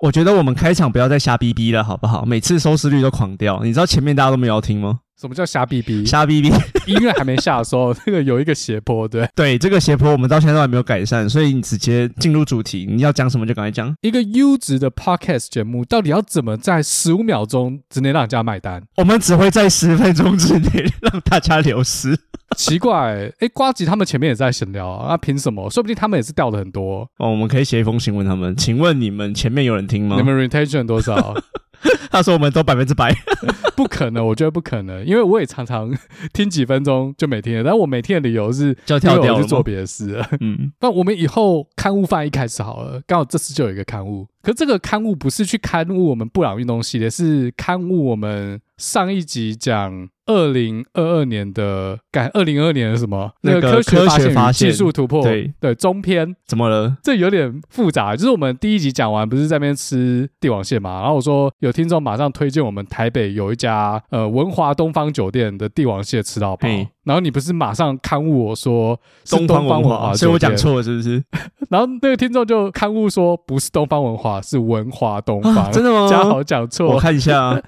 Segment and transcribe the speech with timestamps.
[0.00, 2.24] 我觉得我们开场不要再瞎逼逼了，好不好？
[2.24, 5.00] 每次收视率都狂掉，你知道前面大家都没有听吗？
[5.20, 6.06] 什么叫瞎逼逼？
[6.06, 6.48] 瞎逼逼，
[6.86, 13.94] 音乐还没下的时候， 那个有一个斜坡，对对，这个斜坡我们到现在都还没有改善，所以你直接进入主题，你要讲什么就赶快讲。
[14.00, 18.82] 一个优质的 podcast 节目，到底要怎么在十五秒钟之内让人家买单？
[18.96, 22.18] 我们只会在十分钟之内让大家流失。
[22.56, 25.68] 奇怪，哎，瓜吉他们前面也在闲聊啊，那凭什么？
[25.68, 27.30] 说不定他们也是掉了很多哦。
[27.30, 30.16] 我们可以写一封信问他们，请问你们前面有人听吗？
[30.16, 31.34] 你们 retention 多少？
[32.10, 33.14] 他说：“我们都百分之百，
[33.76, 35.96] 不可能，我觉得不可能，因为我也常常
[36.32, 37.64] 听几分钟就没听了。
[37.64, 40.28] 但我没听的理由是，就跳掉了，去做别的事了。
[40.40, 44.26] 嗯， 那我们以后刊物放一开始好了，刚好这次就有一个刊物。
[44.42, 53.32] 可这个刊物不是去刊物我们布朗运动系列，是刊物我们上一集讲。”二零二二年的改，二零二二年的什么？
[53.40, 56.96] 那个科学发现、技术突破，对对，中篇怎么了？
[57.02, 58.14] 这有点复杂。
[58.14, 61.00] 就是我们第一集讲完，不是在那边吃帝王蟹嘛？
[61.00, 66.68] 然后我说有听众马上推荐我们台北有一家呃文华东方酒店的帝王蟹吃到饱。
[67.04, 68.98] 然后你不是马上刊物我说
[69.28, 71.22] 东方文化，所以我讲错了是不是？
[71.70, 75.54] 然后那个听众就刊物说不是东方文化，是文华东方。
[75.56, 76.08] 啊、真的吗？
[76.08, 77.60] 嘉豪讲错，我看一下啊。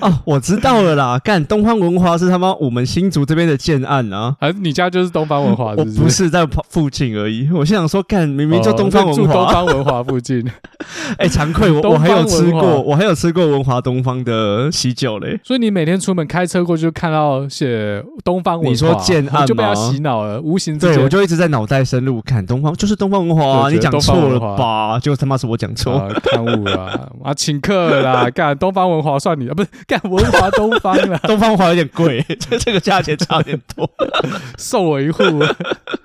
[0.00, 1.18] 啊， 我知道了啦！
[1.18, 5.74] 干东方文化是他妈我们新竹这边的建案啊，还是你家就是东方文化？
[5.76, 7.48] 我不是在附近而已。
[7.52, 10.46] 我心想说，干明明就东方文华，住东方文化附近。
[11.18, 15.40] 哎，惭愧我我还有吃过，我还有吃过文华东方的喜酒嘞。
[15.42, 20.94] 所以你每天出门开车过去就看到写东方文华，你说建案就被他洗脑了，无形之间。
[20.96, 24.98] 对我就一直在脑袋深入看东方，就是东方文华，你讲错了吧？
[25.00, 28.28] 就他妈是我讲错，刊物了啊，请客啦！
[28.34, 30.50] 干东方文华算你啊，不是干文华。
[30.50, 33.88] 东方了， 东方文华有点贵，这这个价钱差点多，
[34.58, 35.22] 送我一户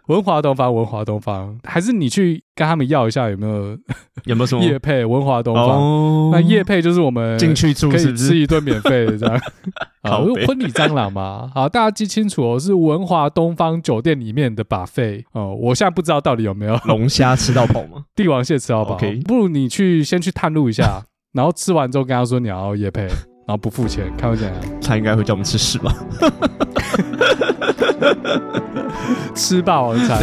[0.08, 3.78] 文华东方，文华东方，还是你去跟他们要一下有没有
[4.26, 5.68] 有没有什么叶配文华东方？
[5.68, 9.40] 哦、那叶配就是我们进去住，可以吃一顿免费的这样。
[10.04, 15.56] 好，婚礼蟑螂嘛，好，大家记清楚哦，是文华东方酒店里面的 buffet 哦。
[15.56, 18.06] 我现在不知道到底有没有龙虾吃到饱吗？
[18.16, 18.98] 帝王蟹吃到饱
[19.28, 21.04] 不如你去先去探路一下，
[21.34, 23.08] 然后吃完之后跟他说你要叶配。
[23.48, 24.56] 然后不付钱，看我怎样？
[24.82, 25.94] 他应该会叫我们吃屎吧？
[29.36, 30.20] 吃霸王餐。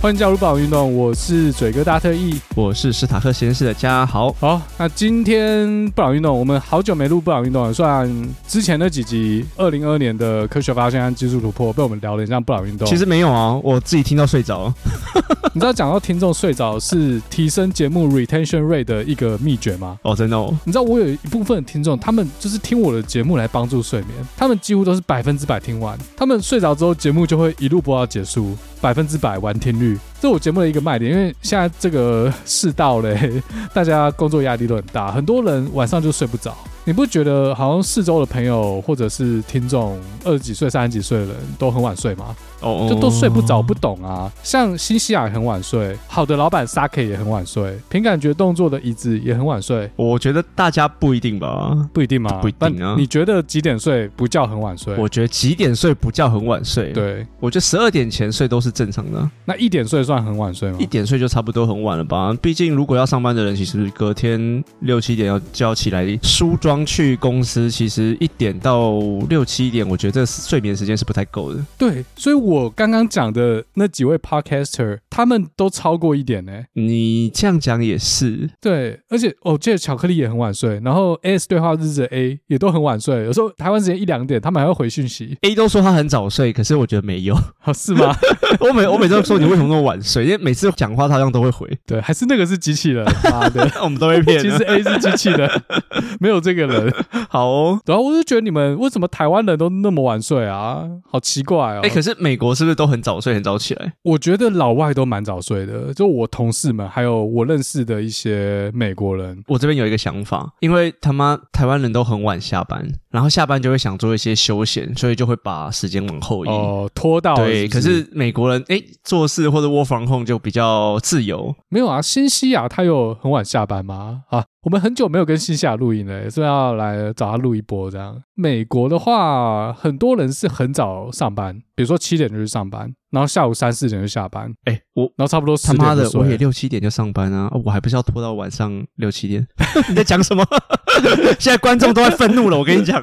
[0.00, 4.32] 欢迎加入不老运动，我是嘴哥大特意，我是史塔克实验室的嘉豪。
[4.38, 8.08] 好，那今天不老运动，我们好久没录不老运动了，算
[8.46, 12.86] 之前那几集，二零二二年的科学发现和技术突破被我们聊得像不老运动。
[12.86, 14.72] 其实没有啊，我自己听到睡着。
[15.52, 19.98] 你知道讲到听众睡着是提升节目 retention rate 的一个秘诀吗？
[20.02, 20.56] 哦，真的哦。
[20.62, 28.56] 你知道我有一部分的听众，他们就是听我的节目来帮助睡眠，他们几乎都是百分之百听完，他们睡着之后节目就会一路播到结束。
[28.80, 31.10] 百分之百完听率，这我节目的一个卖点。
[31.10, 33.42] 因为现在这个世道嘞，
[33.72, 36.56] 大家工作压力都很大，很多人晚上就睡不着。
[36.84, 42.34] 你不觉得好像四周的朋友或者是听众二十几岁、三十几岁的人都很晚睡吗？
[42.60, 44.32] 哦，就都睡不着，不懂啊。
[44.42, 49.88] 像新西亚很晚睡，好的老板 Sake 也很晚睡，凭感觉动作的椅子也很晚睡。
[49.96, 52.38] 我觉得大家不一定吧，不一定吗？
[52.40, 52.94] 不一定啊。
[52.96, 54.96] 你觉得几点睡不叫很晚睡？
[54.96, 56.90] 我觉得几点睡不叫很晚睡。
[56.94, 59.30] 对，我觉得十二点前睡都是正常的。
[59.44, 60.76] 那一点睡算很晚睡吗？
[60.80, 62.36] 一点睡就差不多很晚了吧？
[62.42, 68.98] 毕竟如果要上班的人，其实隔天六七点要就要起来梳妆去公司，其实一点到
[69.28, 71.64] 六七点，我觉得这睡眠时间是不太够的。
[71.78, 72.88] 对，所以我刚。
[72.88, 76.66] 刚刚讲的那几位 podcaster，他们都超过一点呢、欸。
[76.72, 85.36] 你这样讲也是对，而且哦，这巧克力也很晚睡，然后 AS 对话日子 A 也都很晚睡，有时候台湾时间一两点，他们还会回讯息。
[85.42, 87.34] A 都说他很早睡，可是我觉得没有，
[87.66, 88.16] 哦、是吗？
[88.60, 91.68] 我每我每次都说你为什么那么晚睡，因为每次讲话他好像都会回。
[91.86, 93.04] 对，还是那个是机器人？
[93.24, 94.38] 妈 的， 我们都会骗。
[94.40, 95.50] 其实 A 是机器人，
[96.20, 96.92] 没有这个人。
[97.28, 100.84] 好哦，然后我就觉得你们为什么台湾人都那么晚睡啊？
[101.10, 101.80] 好奇怪哦。
[101.82, 103.92] 哎、欸，可是美国是不是都很早睡，很早起来？
[104.02, 109.42] 我觉得老外都蛮早睡的，就我同事们，还有我认识的一些美国人。
[109.46, 117.34] 我这边有一个想法，因为他妈台湾人都很晚下班，然后下班就会想做一些休闲，所以就会把时间往后移，哦，拖到。
[117.34, 121.54] 对，可是美国人哎，做事或者 work from home 就比较自由。
[121.68, 124.24] 没有啊，新西亚他有很晚下班吗？
[124.28, 124.44] 啊。
[124.62, 128.22] 我们很久没有跟新西亚录音了，所以要来找他录一波这样。
[128.34, 134.52] 美国的话，很多人是很早上班，比如说七点就去上班，然后下午三四点就下班。
[134.64, 139.46] 哎、欸，我然后差不多他妈的，我也六七点就上班啊，我还不是要拖到晚上六七点？
[139.88, 140.46] 你在讲什么？
[141.38, 143.02] 现在观众都在愤怒了，我跟你讲，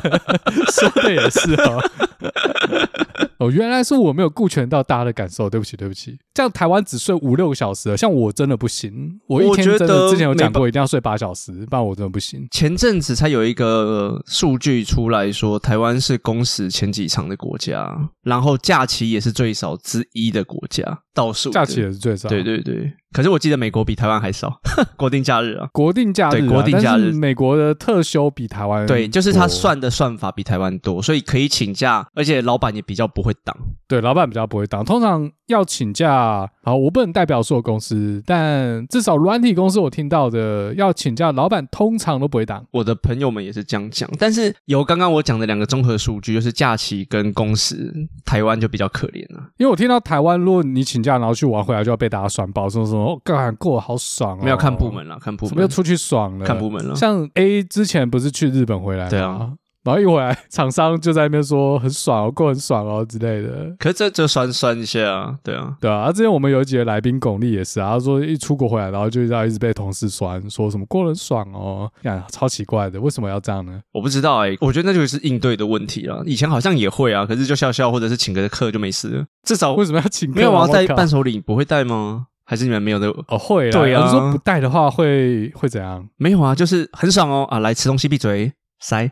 [0.72, 1.90] 说的也是啊、哦。
[3.44, 6.18] 哦，原来是我没有顾全到大家的感受，对不起，对不起。
[6.32, 9.20] 这样台湾只睡五六个小时，像我真的不行。
[9.26, 12.46] 我一天真的之前有讲过，一定要睡八小时，不然我真的不行。
[12.50, 22.28] 前阵子才有一个数据出来说，台湾是工时前几长的国家，然后假期也是最少之一的国家，倒数假期也是最少。
[22.28, 22.92] 对对对。
[23.14, 24.60] 可是我记得美国比台湾还少
[24.98, 33.56] 国定假日啊，国定假日、啊，对国定假日，美国的特休比台湾对，就是他算的算法比台湾多，所以可以请假，而且老板也比较不会挡。
[33.86, 34.84] 对，老板比较不会挡。
[34.84, 42.64] 通常要请假，好，我不能代表所有公司，但至少软体公司我听到的要请假，老板通常都不会挡。
[42.70, 47.92] 我的朋友们也是这样讲，但是由刚刚我讲的两个综合数据，就是假期跟工时，
[48.24, 49.42] 台湾就比较可怜了。
[49.58, 53.04] 因为我听到台湾，如果你请假然后去玩回来，就要被大家酸爆，说什么。
[53.04, 54.42] 哦，干过好爽哦！
[54.42, 56.46] 没有看部门了，看部门，什么又出去爽了？
[56.46, 56.94] 看部门了。
[56.94, 59.10] 像 A 之前不是去日本回来吗？
[59.10, 59.52] 对啊，
[59.84, 63.74] 然后一回来，厂商就在那边说很爽哦，过很爽哦之类的。
[63.78, 66.10] 可是这就酸酸一下啊，对啊，对啊。
[66.10, 73.78] 之前我们有几个来宾巩俐也是啊，他说一出国回来，然后就要一直被同事酸，说什么过很爽哦，呀，超奇怪的，为什么要这样呢？
[73.92, 76.18] 我不知道哎、欸，我觉得那就是应对的问题啊。
[76.24, 79.24] 以前好像也会啊，可是就笑笑或者是请个客就没事了。
[79.42, 80.36] 至少为什么要请客？
[80.36, 82.26] 没有啊，带伴手礼不会带吗？
[82.46, 83.38] 还是你们没有的哦？
[83.38, 84.04] 会啊，对啊。
[84.04, 86.06] 你说不带的话会会怎样？
[86.16, 87.58] 没有啊，就是很爽哦啊！
[87.58, 88.52] 来吃东西，闭嘴，
[88.84, 89.10] 塞。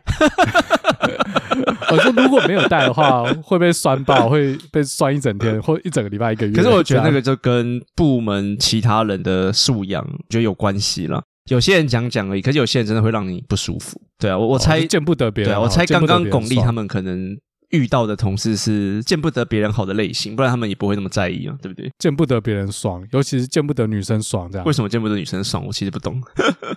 [1.89, 6.53] 我 说如果没有带的话，会被酸爆，会被酸一整天，或一整个礼拜、一个月。
[6.53, 11.23] 可是我觉得那个就跟部门其他人的素养觉得有关系了。
[11.49, 13.99] 有些人讲讲而已，可是有些人真的会让你不舒服。
[14.19, 15.51] 对啊，我我猜、哦、见不得别人。
[15.51, 17.35] 对啊，我猜刚刚巩俐他们可能。
[17.73, 21.91] 遇到的同事是见不得别人好的类型，不然他们也不会那么在意啊，对不对？
[21.97, 24.65] 见不得别人爽，尤其是见不得女生爽，这样。
[24.65, 25.65] 为什么见不得女生爽？
[25.65, 26.21] 我其实不懂，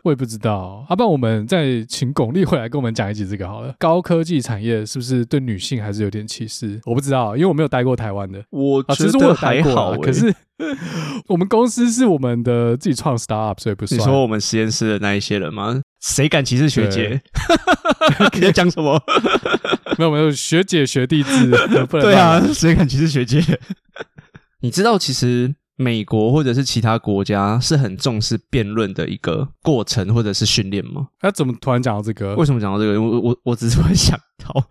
[0.02, 0.86] 我也不知道。
[0.88, 3.74] 要不然我们再请巩俐回来跟我们讲一集这个好了。
[3.78, 6.80] 高科技产业是不是对女性还是有点歧视？
[6.86, 8.42] 我不知道，因为我没有待过台湾的。
[8.48, 10.34] 我觉得、还好、欸，可是
[11.28, 14.00] 我们公司是我们的自己创 startup，所以不算。
[14.00, 15.82] 你说我们实验室的那一些人吗？
[16.00, 17.20] 谁敢歧视学姐？
[18.32, 18.98] 你在讲什么？
[19.98, 21.50] 没有没有，学姐学弟制，
[21.90, 23.42] 对啊，谁敢歧视学姐？
[24.60, 31.08] 你知道，其实美国或者是其他国家是很重视辩论的一个过程或者是训练吗？
[31.20, 32.34] 他、啊、怎么突然讲到这个？
[32.36, 33.00] 为什么讲到这个？
[33.00, 34.64] 我我我只是会想到，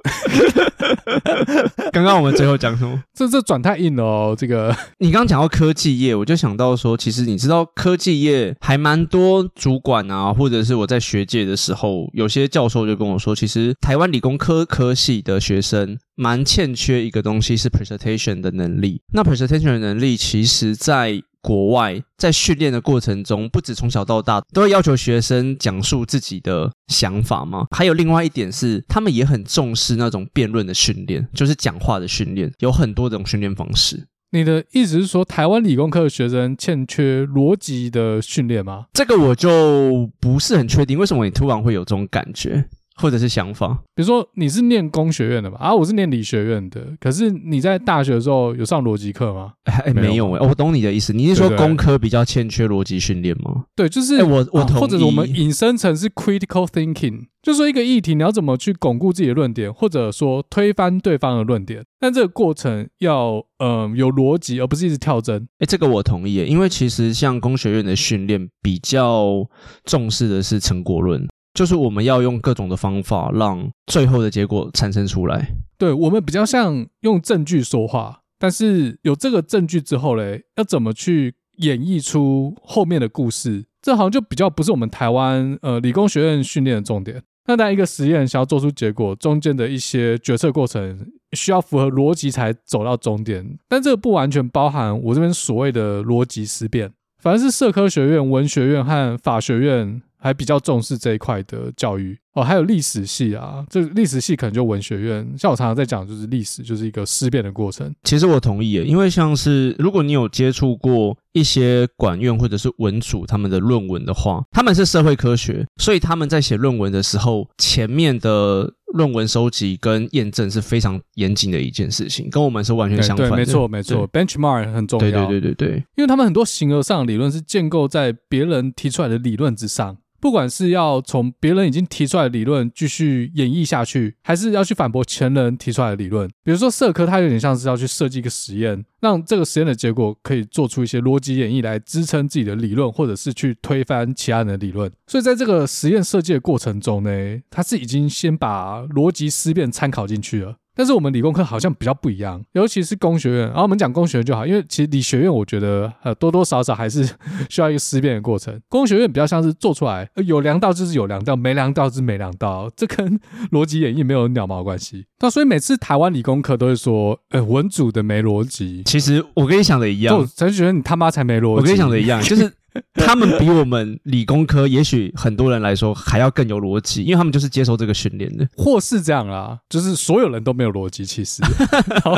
[1.91, 3.03] 刚刚我们最后讲什么？
[3.13, 4.35] 这这转太硬了哦。
[4.37, 19.01] 这个你刚刚讲到科技业，我就想到说，其实你知道科技业还蛮多主管啊，或者是我在学界的时候，有些教授就跟我说，其实台湾理工科科系的学生蛮欠缺一个东西，是 presentation 的能力。
[19.13, 27.67] 那 presentation 的能力，其实在国外在训练的过程中，不止从小到大都会要求学生讲述自己的想法吗？
[27.69, 34.07] 还有另外一点是，他们也很重视那种辩论的训练，就是讲话的训练，有很多种训练方式。
[34.31, 38.85] 你的意思是说，台湾理工科的学生欠缺逻辑的训练吗？
[38.93, 40.97] 这个我就不是很确定。
[40.97, 42.65] 为什么你突然会有这种感觉？
[42.95, 45.57] 或者是想法，比如说你是念工学院的吧？
[45.59, 46.81] 啊，我是念理学院的。
[46.99, 49.51] 可是你在大学的时候有上逻辑课吗？
[49.65, 51.11] 哎、欸，没有哎、欸，我懂你的意思。
[51.11, 53.65] 你是说工科比较欠缺逻辑训练吗？
[53.75, 61.83] 对，就是、欸、我我或者我们引申成是 critical thinking，就是说一个议题你要怎么去巩固自己的论点，或者说推翻对方的论点。
[61.99, 65.43] 但这个过程要嗯、呃、有逻辑，而不是一直跳针。
[65.59, 69.45] 哎、欸，这个我同意，因为其实像工学院的训练比较
[69.83, 71.27] 重视的是成果论。
[71.55, 75.49] 就是我们要用各种的方法，让最后的结果产生出来。
[75.77, 83.65] 对，我们比较像用证据说话，但是有这个证据之后嘞，要怎么去演绎出后面的故事？
[83.81, 87.23] 这好像就比较不是我们台湾呃理工学院训练的重点。
[87.47, 96.91] 那当一个实验想要做出结果，中间的一些决策过程需要符合逻辑才走到终点，但这个不完全包含我这边所谓的逻辑思辨。
[97.21, 100.01] 反正是社科学院、文学院和法学院。
[100.25, 105.23] 还比较重视这一块的教育哦，还有历史系啊，这历史系可能就文学院。
[105.37, 107.93] 像我常常在讲，就是历史就是一个思辨的过程。
[108.03, 118.73] 其实我同意耶，因为像是如果你有接触过一些管院或者是文组他们的论文的话，他们是社会科学，所以他们在写论文的时候，前面的。
[118.93, 123.35] 论文收集跟验证是非常严谨的一件事情，跟我们是完全相反的。
[123.35, 124.07] 对，没错，没错。
[124.07, 125.11] Benchmark 很重要。
[125.11, 129.97] 对对对对对，因为他们很多形而上的理论是建构在别人提出来的理论之上。
[130.25, 136.27] 不管是要从别人已经提出来的理论继续演绎下去，还是要去反驳前人提出来的理论。
[136.43, 144.91] 比如说社科，它有点像是要去设计一个实验，让这个实验的结果可以做出一些逻辑演绎来支撑自己的理论，或者是去推翻其他人的理论。
[145.05, 147.11] 所以在这个实验设计的过程中呢，
[147.51, 150.55] 它是已经先把逻辑思辨参考进去了。
[150.75, 153.47] 但是我们理工科好像比较不一样，尤其是工学院。
[153.47, 157.09] 然后我们讲工学院就好，因为其实理学院我觉得呃多多少少还是
[157.49, 158.59] 需要一个思辨的过程。
[158.67, 163.19] 工学院比较像是做出来有量到就是有量到，没量到就是没量到，这跟
[163.51, 165.05] 逻辑演绎没有鸟毛关系。
[165.19, 168.83] 那所以每次台湾理工科都会说，呃文组的没逻辑。
[168.85, 171.61] 其实我跟你想的一样，我就觉得你他妈才没逻辑。
[171.61, 172.51] 我跟你想的一样，就是。
[172.95, 178.47] 他们比我们理工科，也许很多人来说还要更有逻辑，因为他们就是接受这个训练的。
[178.55, 181.41] 或是这样啊，就是所有人都没有逻辑，其实。
[181.87, 182.17] 然后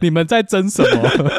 [0.00, 1.30] 你们在争什么？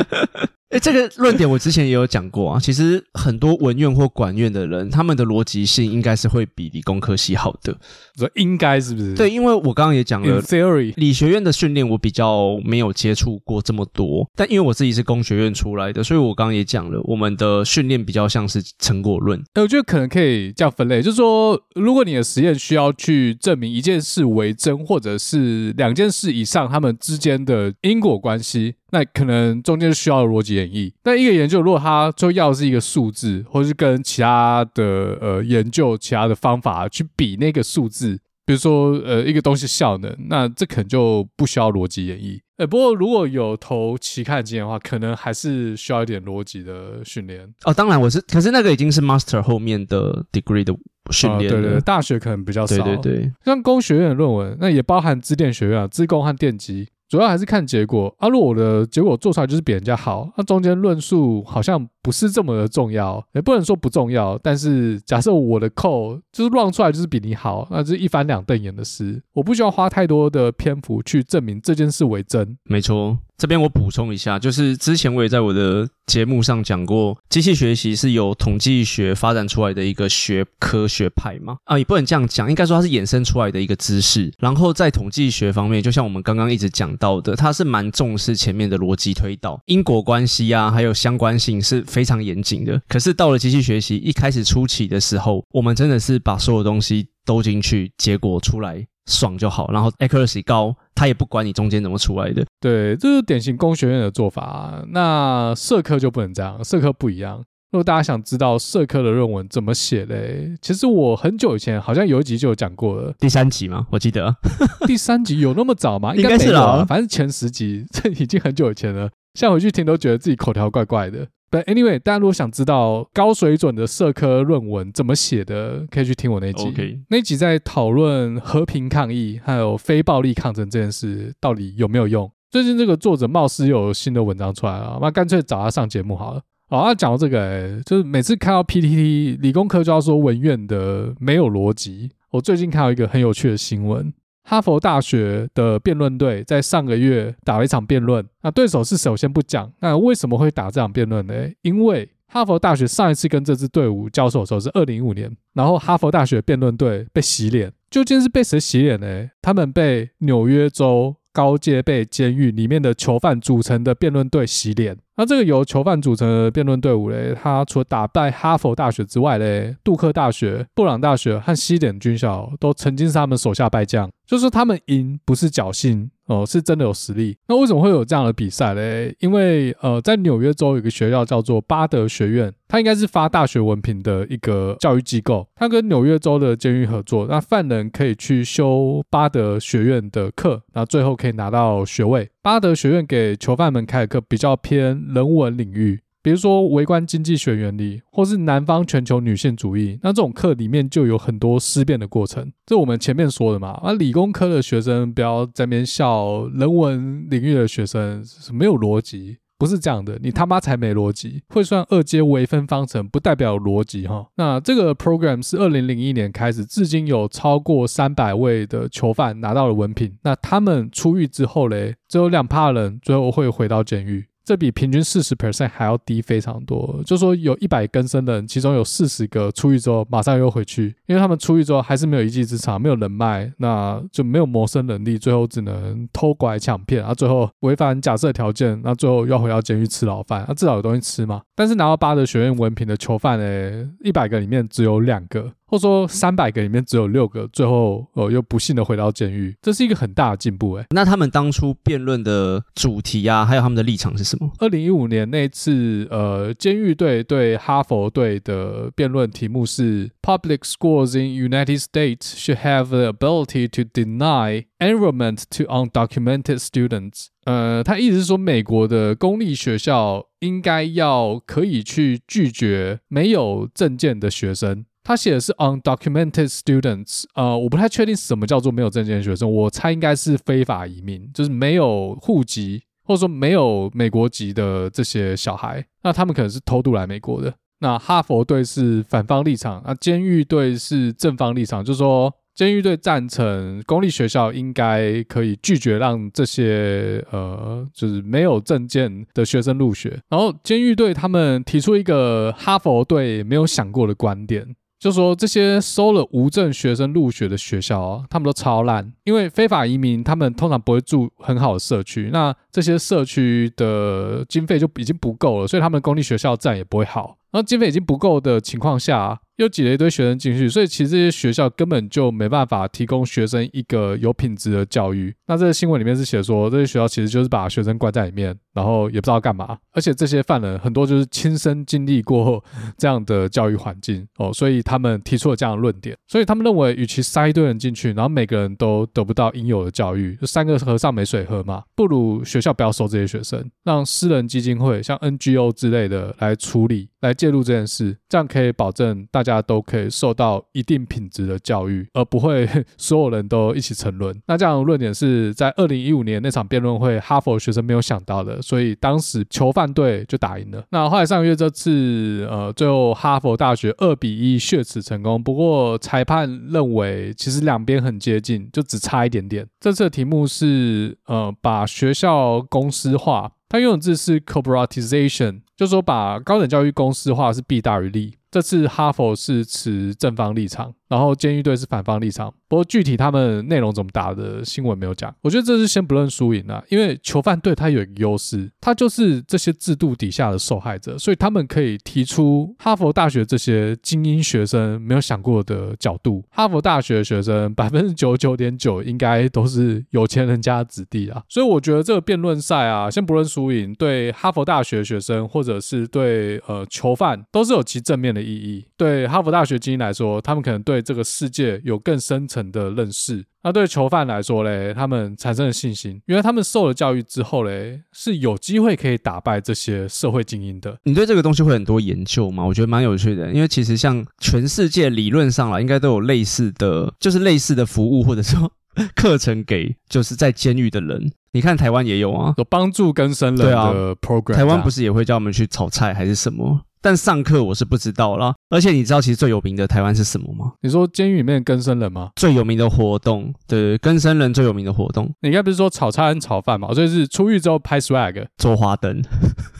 [0.75, 2.59] 哎，这个论点我之前也有讲过啊。
[2.59, 7.73] 其实很多文院或管院的人，他们的逻辑性应该是会比理工科系好的。
[8.17, 9.13] 说应该是不是？
[9.13, 14.29] 对，因为我刚刚也讲了 theory，理学院的训练我比较没有接触过这么多。
[14.35, 19.41] 但因为我自己是工学院出来的，所以我刚刚也讲了，我们的训练比较像是成果论。
[19.53, 28.75] 哎，我觉得可能可以这样分类，就是说，如果你的实验需要去证明一件事为真，或者是两件事以上他们之间的因果关系。
[28.95, 30.89] 那可能中间需要逻辑演绎。
[31.03, 42.39] 那一个研究，如果它就要的是一个数字，或是跟其他的呃研究其他的方法去比那个数字，比如说呃一个东西效能，那这可能就不需要逻辑演绎。
[42.57, 47.45] 呃，不过如果有投期刊经验的话，可能还是需要一点逻辑的训练。
[47.65, 50.73] 哦，当然我是，可是那个已经是 master 后面的 degree 的
[51.11, 52.81] 训练对对对，大学可能比较少。
[52.81, 56.87] 对对对，像工学院的论文，那也包含资电学院啊，资工和电机。
[57.07, 58.27] 主要还是看结果啊！
[58.27, 64.37] 如果我的结果做出来就是比人家好，那中间论述好像不是这么的重要，也不能说不重要。
[64.41, 69.21] 但是假设我的扣就是乱出来就是比你好，那就是一翻两瞪眼的事。
[69.33, 72.57] 我不需要花太多的篇幅去证明这件事为真。
[72.63, 73.17] 没错。
[73.37, 84.31] 这边我补充一下，就是之前我也在我的节目上讲过，机器学习是由统计学发展出来的一个学科学派嘛，啊，也不能这样讲，应该说它是衍生出来的一个知识。
[84.39, 92.81] 然后在统计学方面，就像我们刚刚一直讲到的，它是蛮重视前面的逻辑推导、因果关系啊，还有相关性是非常严谨的。
[92.87, 98.87] 可是到了机器学习一开始初期的时候，我们真的是把所有东西兜进去，结果出来。
[99.05, 102.45] 爽就好，然后 accuracy 高，他也不管你中间怎么出来的。
[102.59, 104.83] 对，这是典型工学院的做法。
[104.89, 107.43] 那社科就不能这样，社科不一样。
[107.71, 113.85] 如果大家想知道社科的论文怎么写嘞，其实我很久以前好像有一集就有讲过了，第三集吗？
[113.89, 114.33] 我记得
[114.87, 116.15] 第三集有那么早吗？
[116.15, 119.09] 应该是啦，反正前十集，这已经很久以前了。
[119.35, 121.27] 现在回去听都觉得自己口条怪怪的。
[121.51, 126.65] But anyway，大家如果想知道高水准的社科论文怎么写的，可以去听我那集。
[126.65, 126.99] Okay.
[127.09, 132.29] 那集在讨论和平抗议还有非暴力抗争这件事到底有没有用。
[132.49, 136.41] 最近这个作者貌似又有新的文章出来了，那干脆找他上节目好了。
[136.67, 142.09] 好，那讲到这个、欸，就是每次看到 PTT 理工科就要说文院的没有逻辑。
[142.31, 144.11] 我最近看到一个很有趣的新闻。
[144.47, 151.33] 哈佛大学的辩论队在上个月打了一场辩论，那对手是首先不讲，那为什么会打这场辩论呢？
[151.63, 159.29] 因为哈佛大学上一次跟这支队伍交手的时候是二零一五年，然后哈佛大学辩论队被洗脸，究竟是被谁洗脸呢？
[159.41, 164.97] 他们被纽约州高阶被监狱里面的囚犯组成的辩论队洗脸。
[165.17, 174.09] 那这个由囚犯组成的辩论队伍嘞，他除了打败哈佛大学之外嘞，杜克大学、布朗大学和西点军校都曾经是他们手下败将。
[174.25, 177.37] 就是他们赢不是侥幸哦，是真的有实力。
[177.47, 179.15] 那为什么会有这样的比赛嘞？
[179.19, 185.47] 因为呃，在纽约州有一个学校叫做巴德学院，它应该是发大学文凭的一个教育机构。
[185.55, 192.27] 它跟纽约州的监狱合作，那犯人可以去修巴德学院的课，那最后可以拿到学位。
[192.45, 195.99] 巴德学院给囚犯们开的课比较偏人文领域。
[196.21, 202.51] 比如说微观经济学原理，或是南方全球女性主义，那这种课里面就有很多思辨的过程。
[202.63, 203.81] 这我们前面说的嘛。
[203.83, 210.19] 那理工科的学生不要在那边笑，人文领域的学生是没有逻辑，不是这样的。
[210.21, 214.27] 你他妈才没逻辑，会算二阶微分方程不代表有逻辑哈。
[214.35, 220.17] 那这个 program 是二零零一年开始，至今有超过三百位的囚犯拿到了文凭。
[220.23, 224.25] 那他们出狱之后嘞，只有两趴人最后会回到监狱。
[224.43, 241.41] 这比平均四十 percent 还要低非常多，就说有一百更生的人，其中有四十个出狱之后马上又回去，因为他们出狱之后还是没有一技之长，没有人脉，那就没有谋生能力，最后只能偷拐抢骗，啊，最后违反假设条件，那最后要回到监狱吃牢饭，那至少有东西吃嘛。
[241.55, 245.53] 但是拿到巴德学院文凭的囚犯呢，一百个里面只有两个。
[245.67, 250.85] 或者说三百个里面只有六个最后哦又不幸的回到监狱，这是一个很大的进步诶。
[250.91, 254.51] 那他们当初辩论的主题啊，还有他们的立场是什么？
[254.59, 260.59] 二零一五年那次呃，监狱队对哈佛队的辩论题目是 Public
[260.95, 267.27] schools in United States should have the ability to deny enrollment to undocumented students。
[267.45, 274.85] 呃，他意思是说，美国的公立学校应该要可以去拒绝没有证件的学生。
[275.03, 287.53] 他写的是 undocumented students，呃，我不太确定什么叫做没有证件的学生，我猜应该是非法移民，就是没有户籍或者说没有美国籍的这些小孩，那他们可能是偷渡来美国的。
[287.79, 292.33] 那哈佛队是反方立场，那监狱队是正方立场，就是说。
[292.55, 300.17] 监狱队赞成公立学校应该可以拒绝让这些呃，就是没有证件的学生入学。
[300.29, 317.35] 然后监狱队他们提出一个哈佛队没有想过的观点，就说这些收了无证学生入学的学校啊，他们都超烂，因为非法移民他们通常不会住很好的社区，那这些社区的经费就已经不够了，所以他们公立学校自然也不会好。
[317.55, 319.39] 然后经费已经不够的情况下。
[319.57, 325.33] 又挤了一堆学生进去，所以其实这些学校根本就没办法提供学生一个有品质的教育。
[325.47, 329.77] 那这个新闻里面是写说，这些学校其实就是把学生关在里面，然后也不知道干嘛。
[329.93, 332.61] 而且这些犯人很多就是亲身经历过
[332.97, 336.17] 这样的教育环境哦，所以他们提出了这样的论点。
[336.27, 347.07] 所以他们认为，与其塞一堆人进去，然后每个人都得不到应有的教育，就三个和尚没水喝嘛，不如学校不要收这些学生，让私人基金会像 NGO 之类的来处理。
[347.25, 352.67] 来介入这件事，这样可以保证大家都可以受到一定品质的教育，而不会
[352.97, 354.35] 所有人都一起沉沦。
[354.47, 360.83] 那这样的论点是在二零一五年那场辩论会，哈佛学生没有想到的，所以当时囚犯队就打赢了。
[360.91, 365.41] 那后来上个月这次，呃，最后哈佛大学二比一血耻成功。
[365.43, 369.67] 不过裁判认为其实两边很接近，就只差一点点。
[369.79, 373.51] 这次的题目是，呃，把学校公司化。
[373.67, 378.37] 他用的字是 corporatization，就说把高等教育公司化是弊大于利。
[378.55, 382.53] 这次哈佛是持正方立场，然后监狱队是反方立场。
[382.69, 385.35] 不过具体他们内容怎么打的新闻没有讲。
[385.41, 396.41] 我觉得这是先不论输赢啊，因为囚犯队他有一个优势，他就是这些制度底下的受害者，所以他们可以提出哈佛大学这些精英学生没有想过的角度。
[396.49, 408.44] 哈佛大学学生百分之九十九点九应该都是有钱人家的子弟啊，所以我觉得这个辩论赛啊，先不论输赢，对哈佛大学学生或者是对呃囚犯都是有其正面的。
[408.45, 413.43] 意义对哈佛大学精英来说，他们可能对这个世界有更深层的认识。
[413.63, 420.95] 那对囚犯来说嘞，他们产生了信心，因为他们受了教育之后嘞，是有机会可以打败这些社会精英的。
[421.03, 422.63] 你对这个东西会很多研究吗？
[422.63, 428.71] 我觉得蛮有趣的，因为其实像全世界理论上啦，应该都有类似的，就是类似的服务或者说
[429.15, 431.31] 课程给就是在监狱的人。
[431.51, 434.53] 你看台湾也有啊，有帮助更生人的 program。
[434.53, 436.81] 台湾不是也会叫我们去炒菜还是什么？
[437.05, 440.71] 但上课我是不知道啦，而且你知道其实最有名的台湾是什么吗？
[440.81, 442.31] 你说监狱里面的更生人吗？
[442.35, 446.91] 最有名的活动，对，更生人最有名的活动，你应该不是说炒菜跟炒饭嘛？
[446.95, 449.21] 所以是出狱之后拍 swag 做花灯，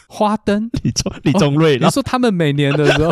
[0.07, 3.11] 花灯 李宗李宗瑞，你说他们每年的时候，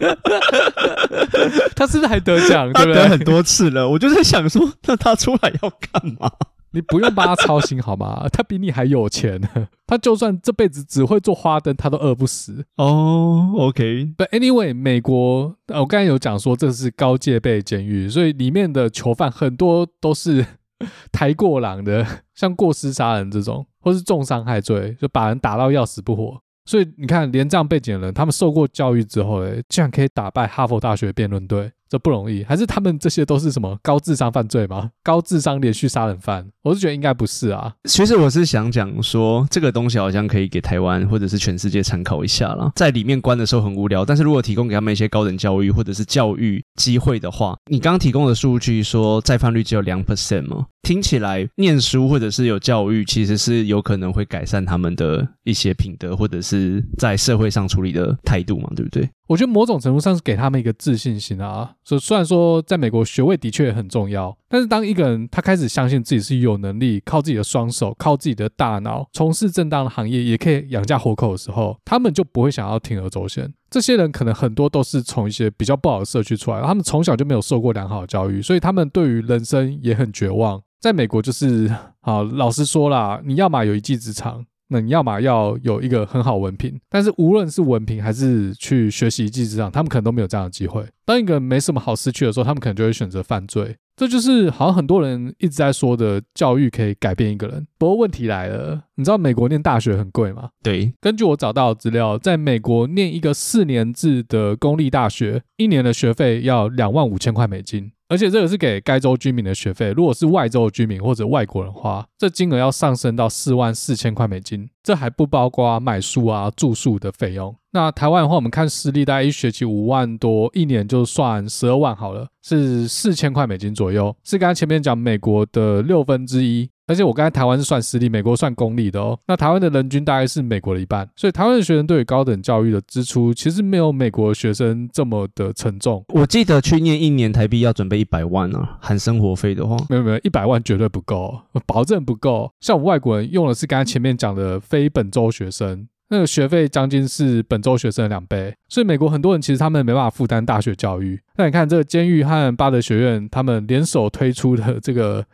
[1.76, 2.72] 他是不是还得奖？
[2.74, 3.04] 对不对？
[3.04, 6.32] 得很多次了，我就在想说，那他出来要干嘛？
[6.74, 8.26] 你不用帮他操心好吗？
[8.32, 9.40] 他比你还有钱，
[9.86, 13.50] 他就算这辈子只会做花灯，他都饿不死哦。
[13.54, 20.44] Oh, OK，But anyway，美国我刚才有讲说这是高戒备监狱，所以里面的囚犯很多都是
[21.12, 26.40] 抬过狼的，像过失杀人这种，或是重伤害罪，就把人打到要死不活。
[26.66, 31.70] 所以你看，连这样背景的人，他们受过教育之后，诶，竟然可以打败哈佛大学辩论队。
[31.88, 34.90] 这不容易，还是他们这些都是什么高智商犯罪吗？
[35.02, 36.46] 高智商连续杀人犯？
[36.62, 37.72] 我是觉得应该不是啊。
[37.84, 42.72] 其实我是想讲说，这个东西好像可以给台湾或者是全世界参考一下啦。
[42.74, 50.66] 在里面关的时候很无聊，但是如果提供给他们一些高等教育或者是教育机会的话，你刚刚提供的数据说再犯率只有两 percent 吗？
[50.82, 59.08] 听起来念书或者是有教育，其实是有可能会改善他们的一些品德或者是在社会上处理的态度嘛，对不对？
[59.26, 61.74] 我觉得某种程度上是给他们一个自信心啊。
[61.84, 73.52] 所以虽然说在美国学位的确很重要，但是当一个人他开始相信自己是有能力靠自己的双手、靠自己的大脑从事正当的行业，也可以养家活口的时候，他们就不会想要铤而走险。
[73.70, 80.62] 这些人可能很多都是从一些比较不好的社区出来，他们从小就没有受过良好的教育，所以他们对于人生也很绝望。
[80.80, 84.44] 在美国就是，好，老实说啦，你要么有一技之长。
[84.68, 90.84] 那你要么要有一个很好文凭，但是无论是文凭还是去学习一技之长，他们可能都没有这样的机会。
[91.04, 93.76] 当一个人没什么好失去的时候，他们可能就会选择犯罪。
[93.96, 97.64] 这就是好像很多人一直在说的，教育可以改变一个人。
[97.78, 100.48] 不过问题来了，你知道美国念大学很贵吗？
[100.64, 107.92] 对，根据我找到的资料，在美国念一个四年制的公立大学，一年的学费要两万五千块美金。
[108.08, 117.54] 而且这个是给该州居民的学费，如果是外州居民或者外国人花，这金额要上升到四万四千块美金，这还不包括买书啊、住宿的费用。
[117.72, 126.68] 那台湾的话，我们看私立，大概一学期五万多，一年就算十二万好了，是四千块美金左右，是刚刚前面讲美国的六分之一。
[126.86, 129.18] 而且我刚才台湾是算私立，美国算公立的哦。
[129.26, 136.04] 那台湾的人均大概是美国的一半，所以台湾的学生对于高等教育的支出其实没有美国学生这么的沉重。
[136.08, 142.52] 我记得去念一年台币要准备一百万啊，含生活费的话，没有没有，一百万绝对不够，保证不够。
[142.60, 145.88] 像我们外国人用的是刚才前面讲的非本州学生。
[146.10, 151.18] 那个学费将近是本州学生的两倍，所以美国很多人其实他们没办法负担大学教育。
[151.36, 155.24] 那你看这个监狱和巴德学院他们联手推出的这个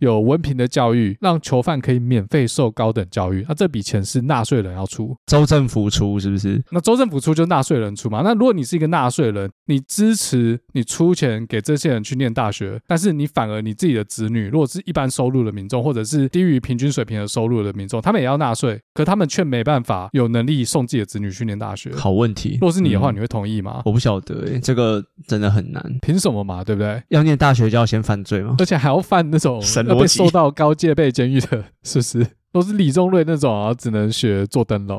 [0.00, 3.44] 有文凭的教育，让囚犯可以免费受高等教育。
[3.48, 6.62] 那这笔钱是纳税人要出，州政府出是不是？
[6.70, 8.20] 那州政府出就纳税人出嘛？
[8.22, 21.90] 那如果你是一个纳税人，你支持你出钱给这些人去念大学，但是你反而你自己的子女，如果是一般收入的民众，或者是低于平均水平的收入的民众，他们也要纳税，可他们却没办法有能力送自己的子女去念大学。
[21.94, 22.58] 好问题。
[22.60, 23.76] 如果是你的话，你会同意吗？
[23.78, 25.98] 嗯、我不晓得、欸，这个真的很难。
[26.02, 26.62] 凭什么嘛？
[26.64, 27.02] 对不对？
[27.08, 28.56] 要念大学就要先犯罪吗？
[28.58, 32.26] 而且还要犯那种要被受到高戒备监狱的，是不是？
[32.52, 34.98] 都是李宗瑞那种啊，只能学做灯笼。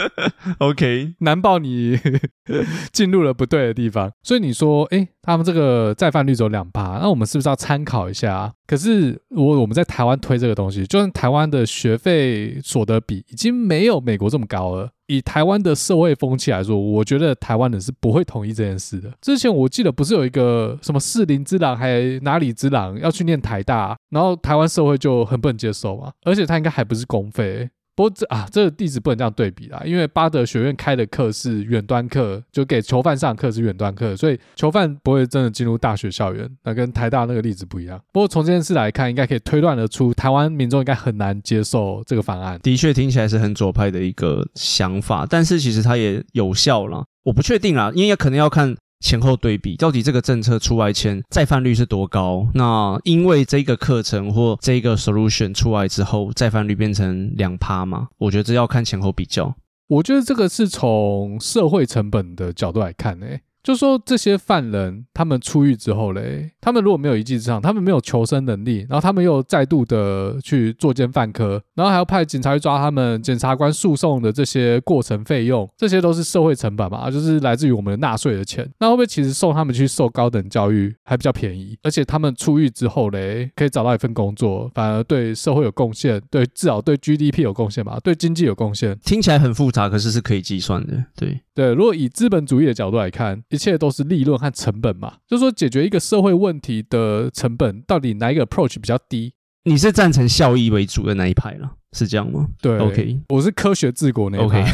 [0.58, 1.98] OK，难保你
[2.92, 4.10] 进入了不对的地方。
[4.22, 8.52] 所以你说，哎，他们这个再犯率只有两趴，那我们是不是要参考一下？
[8.66, 14.90] 可是，我我们在台湾推这个东西，就算台湾的学费所得比已经没有美国这么高了。
[15.10, 19.12] 以台湾的社会风气来说，我觉得台湾人是不会同意这件事的。
[19.20, 27.68] 之前我记得不是有一个什么士林之狼还哪里之狼要去念台大，然后台湾社会就很不能接受嘛，而且他应该还不是公费。
[28.00, 36.48] 不过这啊，这个地址不能这样对比啦，因为巴德学院开的课是远端课，就给囚犯上课是远端课，所以囚犯不会真的进入大学校园。
[36.64, 38.00] 那跟台大那个例子不一样。
[38.10, 42.58] 不过从这件事来看，应该可以推断得出，台湾民众应该很难接受这个方案。
[42.62, 47.04] 的确听起来是很左派的一个想法，但是其实它也有效了。
[47.24, 48.74] 我不确定啦，因为可能要看。
[49.00, 52.46] 前后对比，到底这个政策出来前再犯率是多高？
[52.54, 58.08] 那因为这个课程或这个 solution 出来之后，再犯率变成两趴吗？
[58.18, 59.54] 我觉得这要看前后比较。
[59.88, 78.68] 我觉得这个是从社会成本的角度来看诶、就说这些犯人，他们出狱之后嘞，他们如果没有一技之长，他们没有求生能力，然后他们又再度的去作奸犯科，然后还要派警察去抓他们，检察官诉讼的这些过程费用，这些都是社会成本嘛，就是来自于我们的纳税的钱。
[78.78, 81.76] 那会不会其实送他们去受高等教育还比较便宜？
[81.82, 88.98] 而且他们出狱之后嘞，可以找到一份工作，反而对社会有贡献，对至少对 GDP 有贡献吧，对经济有贡献。
[89.04, 91.04] 听起来很复杂，可是是可以计算的。
[91.14, 93.42] 对对，如果以资本主义的角度来看。
[93.50, 99.34] 一切都是利润和成本嘛，就是说解决一个社会问题的成本，到底哪一个 approach 比较低？
[99.64, 102.46] 你是赞成效益为主的那一派了，是这样吗？
[102.62, 104.60] 对，OK，我是科学治国那一派。
[104.60, 104.70] OK，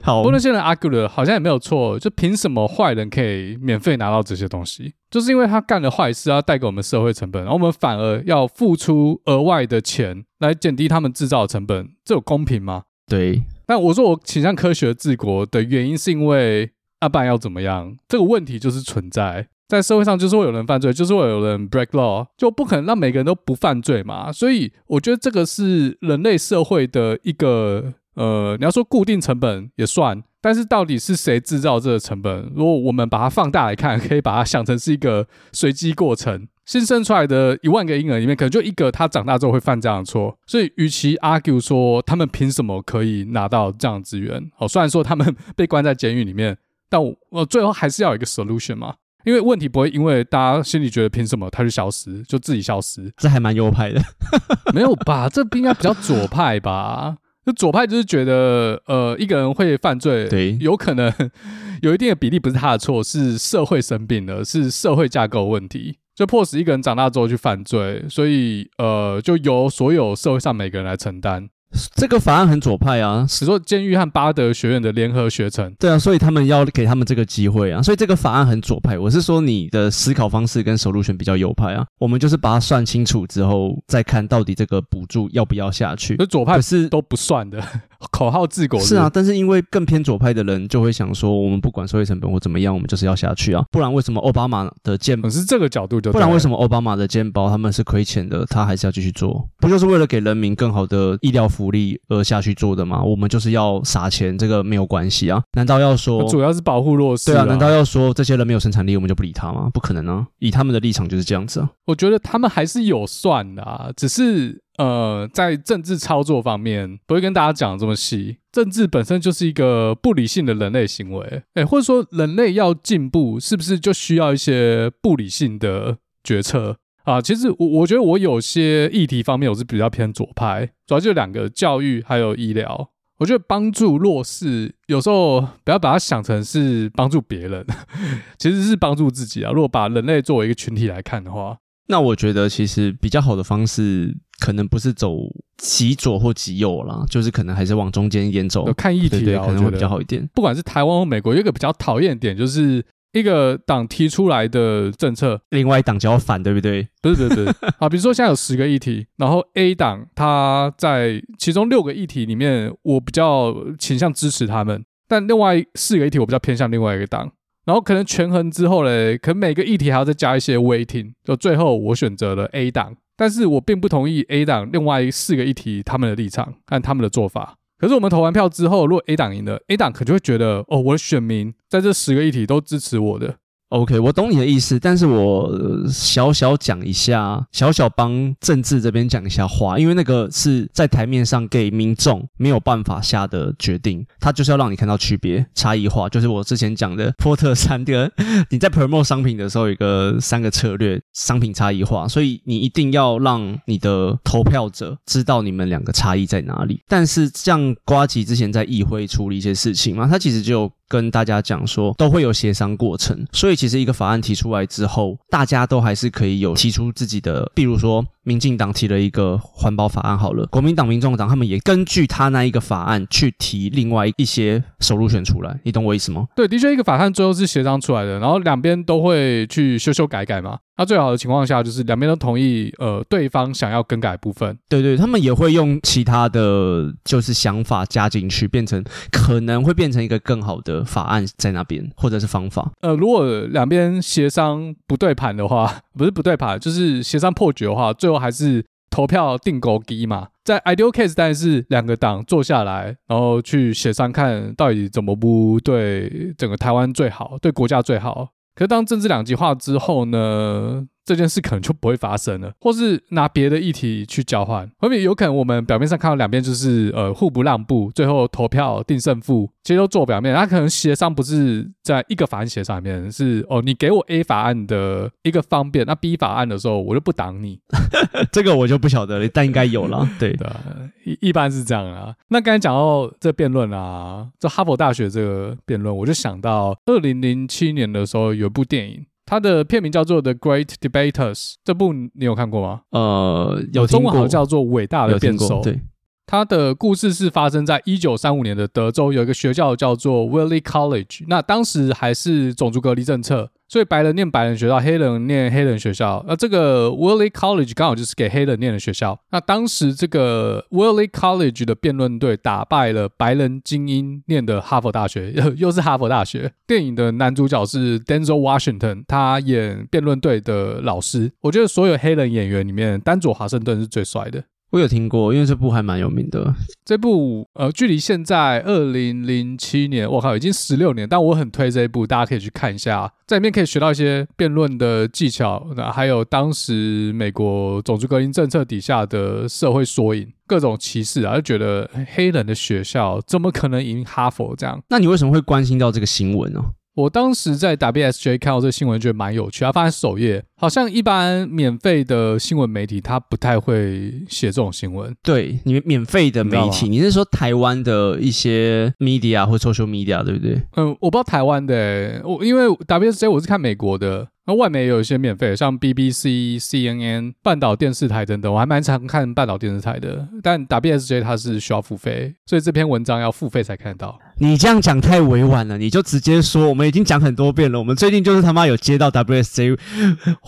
[0.02, 4.92] 好，不过那些人 argue 的好像也没有错，就凭什么坏人可以免费拿到这些东西？
[5.10, 12.82] 就是因为他干了坏事，要带给我们社会成本，然后我们反而要付出额外的钱来减低他们制造的成本，这有公平吗？
[13.06, 13.42] 对。
[13.66, 17.96] 但我说我倾向科学治国的原因，是因为阿爸要怎么样？
[18.06, 24.30] 这个问题就是存在在社会上，就是会有人犯罪，就是会有人 break law，就不可能让每个人都不犯罪嘛。
[24.30, 32.52] 所以我觉得这个是人类社会的一个呃，你要说固定成本也算，但是到底是谁制造这个成本？
[32.54, 36.46] 如果我们把它放大来看，可以把它想成是一个随机过程。
[36.66, 46.58] 新生出来的一万个婴儿里面，可能就一个他长大之后会犯这样的错，所以与其 argue 说他们凭什么可以拿到这样的资源，哦，虽然说他们被关在监狱里面，
[46.90, 54.02] 但我我最后还是要有一个 solution 嘛，因为问题不会因为大家心里觉得凭什么他就消失，就自己消失，这还蛮右派的，
[54.74, 55.28] 没有吧？
[55.28, 57.16] 这不应该比较左派吧？
[57.44, 61.12] 就左派就是觉得，呃，一个人会犯罪，对，有可能
[61.80, 65.98] 有一定的比例不是他的错，是社会生病了，是社会架构问题。
[66.16, 71.48] 就迫使一个人长大之后去犯罪，所以呃，就由所有社会上每个人来承担。
[71.94, 75.70] 这个法案很左派啊，只说监狱和巴德学院的联合学程。
[75.78, 78.98] 对啊，所以他们要给他们这个机会啊，所以这个法案很左派。
[78.98, 86.14] 我是说你的思考方式跟 solution 比较右派啊，我们就是把它算清楚之后，再看到底这个补助要不要下去。
[86.18, 87.62] 那左派是都不算的，
[88.10, 99.48] 口号治国是，是啊，但是因为更偏左派的人就会想说，我们不管收益成本或怎么样，我们就是要下去啊，不然为什么奥巴马的健保是这个角度就，不然为什么奥巴马的健保他们是亏钱的，他还是要继续做？
[99.58, 103.02] 不就是为了给人民更好的医疗福利而下去做的吗？
[103.02, 105.42] 我们就是要撒钱，这个没有关系啊？
[105.52, 107.32] 难道要说主要是保护弱势？
[107.32, 109.70] 对啊，难道要说这些人没有生产力，我们就不理他吗？
[109.72, 110.26] 不可能啊！
[110.38, 111.70] 以他们的立场就是这样子啊。
[111.86, 118.38] 我觉得他们还是有算的啊，只是呃，在政治操作方面不会跟大家讲这么细。
[118.52, 126.76] 政治本身就是一个不理性的人类行为，哎，或者说人类要进步，是不是就需要一些不理性的决策？
[127.04, 132.90] 啊，其实我我觉得我有些议题方面我是比较偏左派，主要就两个教育还有医疗。
[133.18, 137.64] 我觉得帮助弱势有时候不要把它想成是帮助别人，
[138.38, 139.52] 其实是帮助自己啊。
[139.52, 141.56] 如果把人类作为一个群体来看的话，
[141.88, 145.16] 那我觉得其实比较好的方式可能不是走
[145.56, 148.72] 极左或极右啦，就是可能还是往中间一点走。
[148.74, 150.28] 看议题可能会比较好一点。
[150.34, 152.84] 不管是台湾或美国，有一个比较讨厌的点就是。
[153.12, 156.86] 一个党提出来的政策，另外一党就要反，对不对？
[157.00, 157.88] 不是，不是，不是啊。
[157.88, 167.32] 比如说，现在有十个议题，然后 A 党他在其中六个议题里面，我比较倾向支持他们，但另外四个议题我比较偏向另外一个党。
[167.66, 177.56] 然后可能权衡之后嘞，可每个议题还要再加一些 waiting，就最后我选择了 A 党，但是我并不同意 A 党另外四个议题他们的立场和他们的做法。
[177.78, 183.36] 可是我们投完票之后，如果 A 党赢了，A 党可就会觉得，哦，我的选民在这十个议题都支持我的。
[183.76, 185.52] OK，我懂你的意思，但是我
[185.86, 198.10] 小小讲一下，小小帮政治这边讲一下话，因为那个是在台面上给民众没有办法下的决定，他就是要让你看到区别差异化，就是我之前讲的波特三个，
[198.48, 206.80] 你在 promo 商品的时候有一个三个策略，商品差异化，所以你一定要让你的投票者知道你们两个差异在哪里。
[206.88, 210.72] 但是像瓜吉之前在议会处理一些事情嘛，他其实就。
[210.88, 218.04] 跟大家讲说，都会有协商过程，所以其实一个法案提出来之后，大家都还是可以有提出自己的，比如说。
[218.26, 226.26] 民进党提了一个环保法案，好了，国民党、民众党他们也根据他那一个法案去提另外一些首入选出来，你懂我意思吗？
[226.34, 230.58] 对，的确一个法案最后是协商出来的，然后两边都会去修修改改嘛。
[230.76, 242.72] 那最好的情况下就是两边都同意，呃，对方想要更改部分，对对，他们也会用其他的就是想法加进去，变成可能会变成一个更好的法案在那边，或者是方法。
[242.80, 248.16] 呃，如果两边协商不对盘的话，不是不对盘，就是协商破局的话，最后。
[248.16, 258.30] 还是投票定勾机嘛，在 ideal case，但是两个党坐下来，然后去协商，看到底怎么不对整个台湾最好，对国家最好。
[258.56, 260.88] 可是当政治两极化之后呢？
[261.06, 277.60] 这件事可能就不会发生了， 或是拿别的议题去交换，后面有可能我们表面上看到两边就是呃互不让步，最后投票定胜负，其实都做表面，他可能协商不是在一个法案协商里面，是哦你给我 A 法案的一个方便，那 B 法案的时候我就不挡你，
[278.32, 280.60] 这个我就不晓得了，但应该有了， 对的，
[281.04, 282.12] 一一般是这样啊。
[282.28, 289.06] 那刚才讲到这辩论啊，这哈佛大学这个辩论，我就想到二零零七年的时候有一部电影。
[289.26, 291.34] 它的片名叫做《The Great Debaters》，
[291.64, 292.82] 这部你有看过吗？
[292.90, 295.60] 呃，有中文好像叫做《伟大的辩手》。
[295.64, 295.80] 对，
[296.26, 303.50] 它的故事是发生在一九三五年的德州，有一个学校叫做 Wiley College，那当时还是种族隔离政策。
[303.68, 306.24] 所以白人念白人学校，黑人念黑人学校。
[306.28, 309.18] 那这个 Wiley College 刚好就是给黑人念的学校。
[309.32, 316.52] 那当时这个 Wiley College 的辩论队打败了白人精英念的哈佛大学， 又是哈佛大学。
[316.64, 321.32] 电影的男主角是 Denzel Washington，他演辩论队的老师。
[321.40, 324.44] 我觉得所有黑人演员里面，丹佐华盛顿是最帅的。
[324.70, 326.54] 我有听过，因为这部还蛮有名的。
[326.84, 331.08] 这部呃，距离现在二零零七年，我靠，已经十六年。
[331.08, 344.82] 但我很推这一部，大家可以去看一下，在里面可以学到一些辩论的技巧，那还有当时美国种族隔离政策底下的社会缩影，各种歧视啊，就觉得黑人的学校怎么可能赢哈佛这样？
[344.88, 346.60] 那你为什么会关心到这个新闻呢？
[346.96, 350.42] 我当时在 WSJ 看到这个新闻，觉得蛮有趣，它放在首页。
[350.58, 355.14] 好像一般免费的新闻媒体，他不太会写这种新闻。
[355.22, 360.62] 对，你们免费的媒体，你，你是说台湾的一些 media 或 social media 对不对？
[360.76, 364.28] 嗯，我不知道台湾的、欸，我因为 WSJ 我是看美国的。
[364.48, 370.28] 那外媒也有一些免费的，像 BBC、CNN、半岛电视台等等，我还蛮常看半岛电视台的。
[370.40, 374.16] 但 WSJ 它是需要付费，所以这篇文章要付费才看得到。
[374.38, 377.76] 你这样讲太委婉了，你就直接说，我们已经讲很多遍了。
[377.80, 379.76] 我们最近就是他妈有接到 WSJ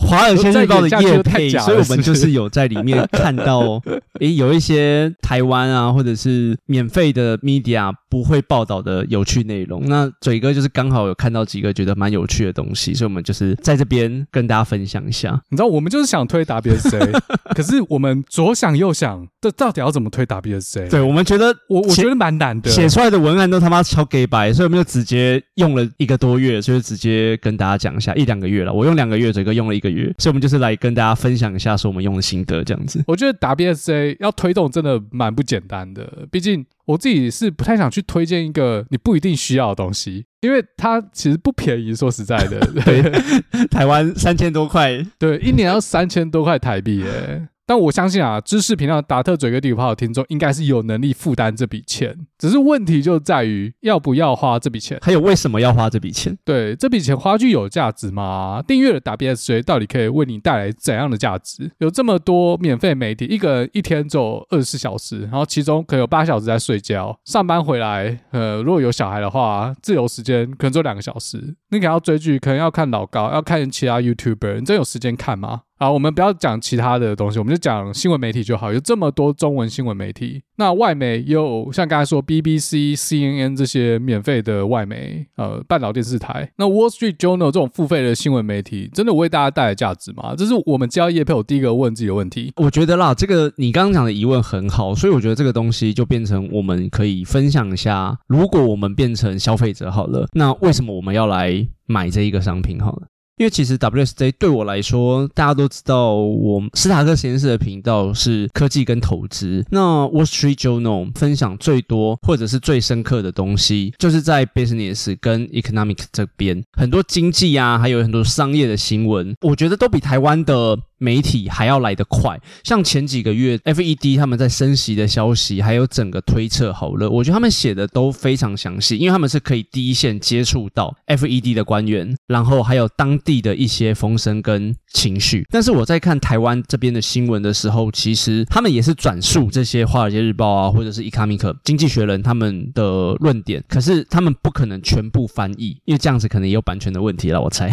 [0.01, 3.81] 华尔街日报的业配，所以我们就是有在里面看到，
[4.19, 9.83] 诶、欸，有一些台湾啊，或者是免费的 media 不会报道的有趣内容。
[9.89, 13.89] 那嘴哥就是刚好有看到几个觉得蛮有趣的东西，所以我们就是在这。
[13.89, 17.19] 边跟大家分享一下，你知道我们就是想推 WSJ，
[17.57, 20.91] 可是我们左想右想，这到底要怎么推 WSJ？
[20.91, 28.71] 对，我们觉得我我觉得蛮难的，写出来的文案都他妈超给白，所以我们就直接用了一个多月，所以直接跟大家讲一下一两个月了。
[28.71, 33.03] 我用两个月，嘴哥用了一个月，所以我们就是来跟大家分享一下，说我们用的心得这样子。
[33.07, 36.63] 我觉得 WSJ 要推动真的蛮不简单的，毕竟。
[36.89, 41.93] 我自己是不太想去推荐一个你不一定需要的东西，因为它其实不便宜。
[41.93, 47.47] 说实在的， 对，台湾三千多块，对，一年要三千多块台币耶。
[47.69, 56.35] 但我相信啊，知识频道达特嘴哥地图炮的听众应该是有能力负担这笔钱，只是问题就在于要不要花这笔钱，还有为什么要花这笔钱？
[56.43, 58.63] 对，这笔钱花去有价值吗？
[58.67, 61.69] 订阅了 WSJ 到底可以为你带来怎样的价值？
[61.77, 71.37] 有这么多免费媒体，一个人一天走二十四小时，然后其中可能有八小时在睡觉，上班回来，呃，如果有小孩的话，自由时间可能只有两个小时，
[71.69, 75.61] 你可能要追剧，可能要看老高，要看其他 YouTuber，你真有时间看吗？
[75.81, 78.73] 好，我们不要讲其他的东西，我们就讲新闻媒体就好。
[78.73, 86.51] 有这么多中文新闻媒体，那外媒有像刚才说 BBC、CNN 这些免费的外媒，呃，半岛电视台。
[86.57, 90.35] 那 Wall Street Journal 这种付费的新闻媒体，真的为大家带来价值吗？
[90.37, 92.51] 这是我们接到业配我第一个问自己的问题。
[92.57, 98.19] 我觉得啦，这个你刚刚讲的疑问很好，所以我觉得这个东西就变成我们可以分享一下。
[98.27, 103.03] 如果我们变成消费者好了，那为什么我们要来买这一个商品好了？
[103.39, 109.65] 因为其实 WSJ 对我来说，大家都知道，我斯塔克实验室的频道是科技跟投资。
[109.71, 120.77] 那 Wall Street Journal 分享最多或者是最深刻的东西，就是在 Business 跟 Economic 这边，很多经济啊，还有很多商业的新闻，我觉得都比台湾的。
[120.99, 135.45] 媒体还要来得快，像前几个月 FED 他们在升息的消息，还有整个推测好了，我觉得他们写的都非常详细，因为他们是可以第一线接触到 FED 的官员，然后还有当地的一些风声跟情绪。
[135.49, 147.71] 但是我在看台湾这边的新闻的时候，其实他们也是转述这些《华尔街日报》啊，或者是 Economic 经济学人他们的论点，可是他们不可能全部翻译，因为这样子可能也有版权的问题了，我猜。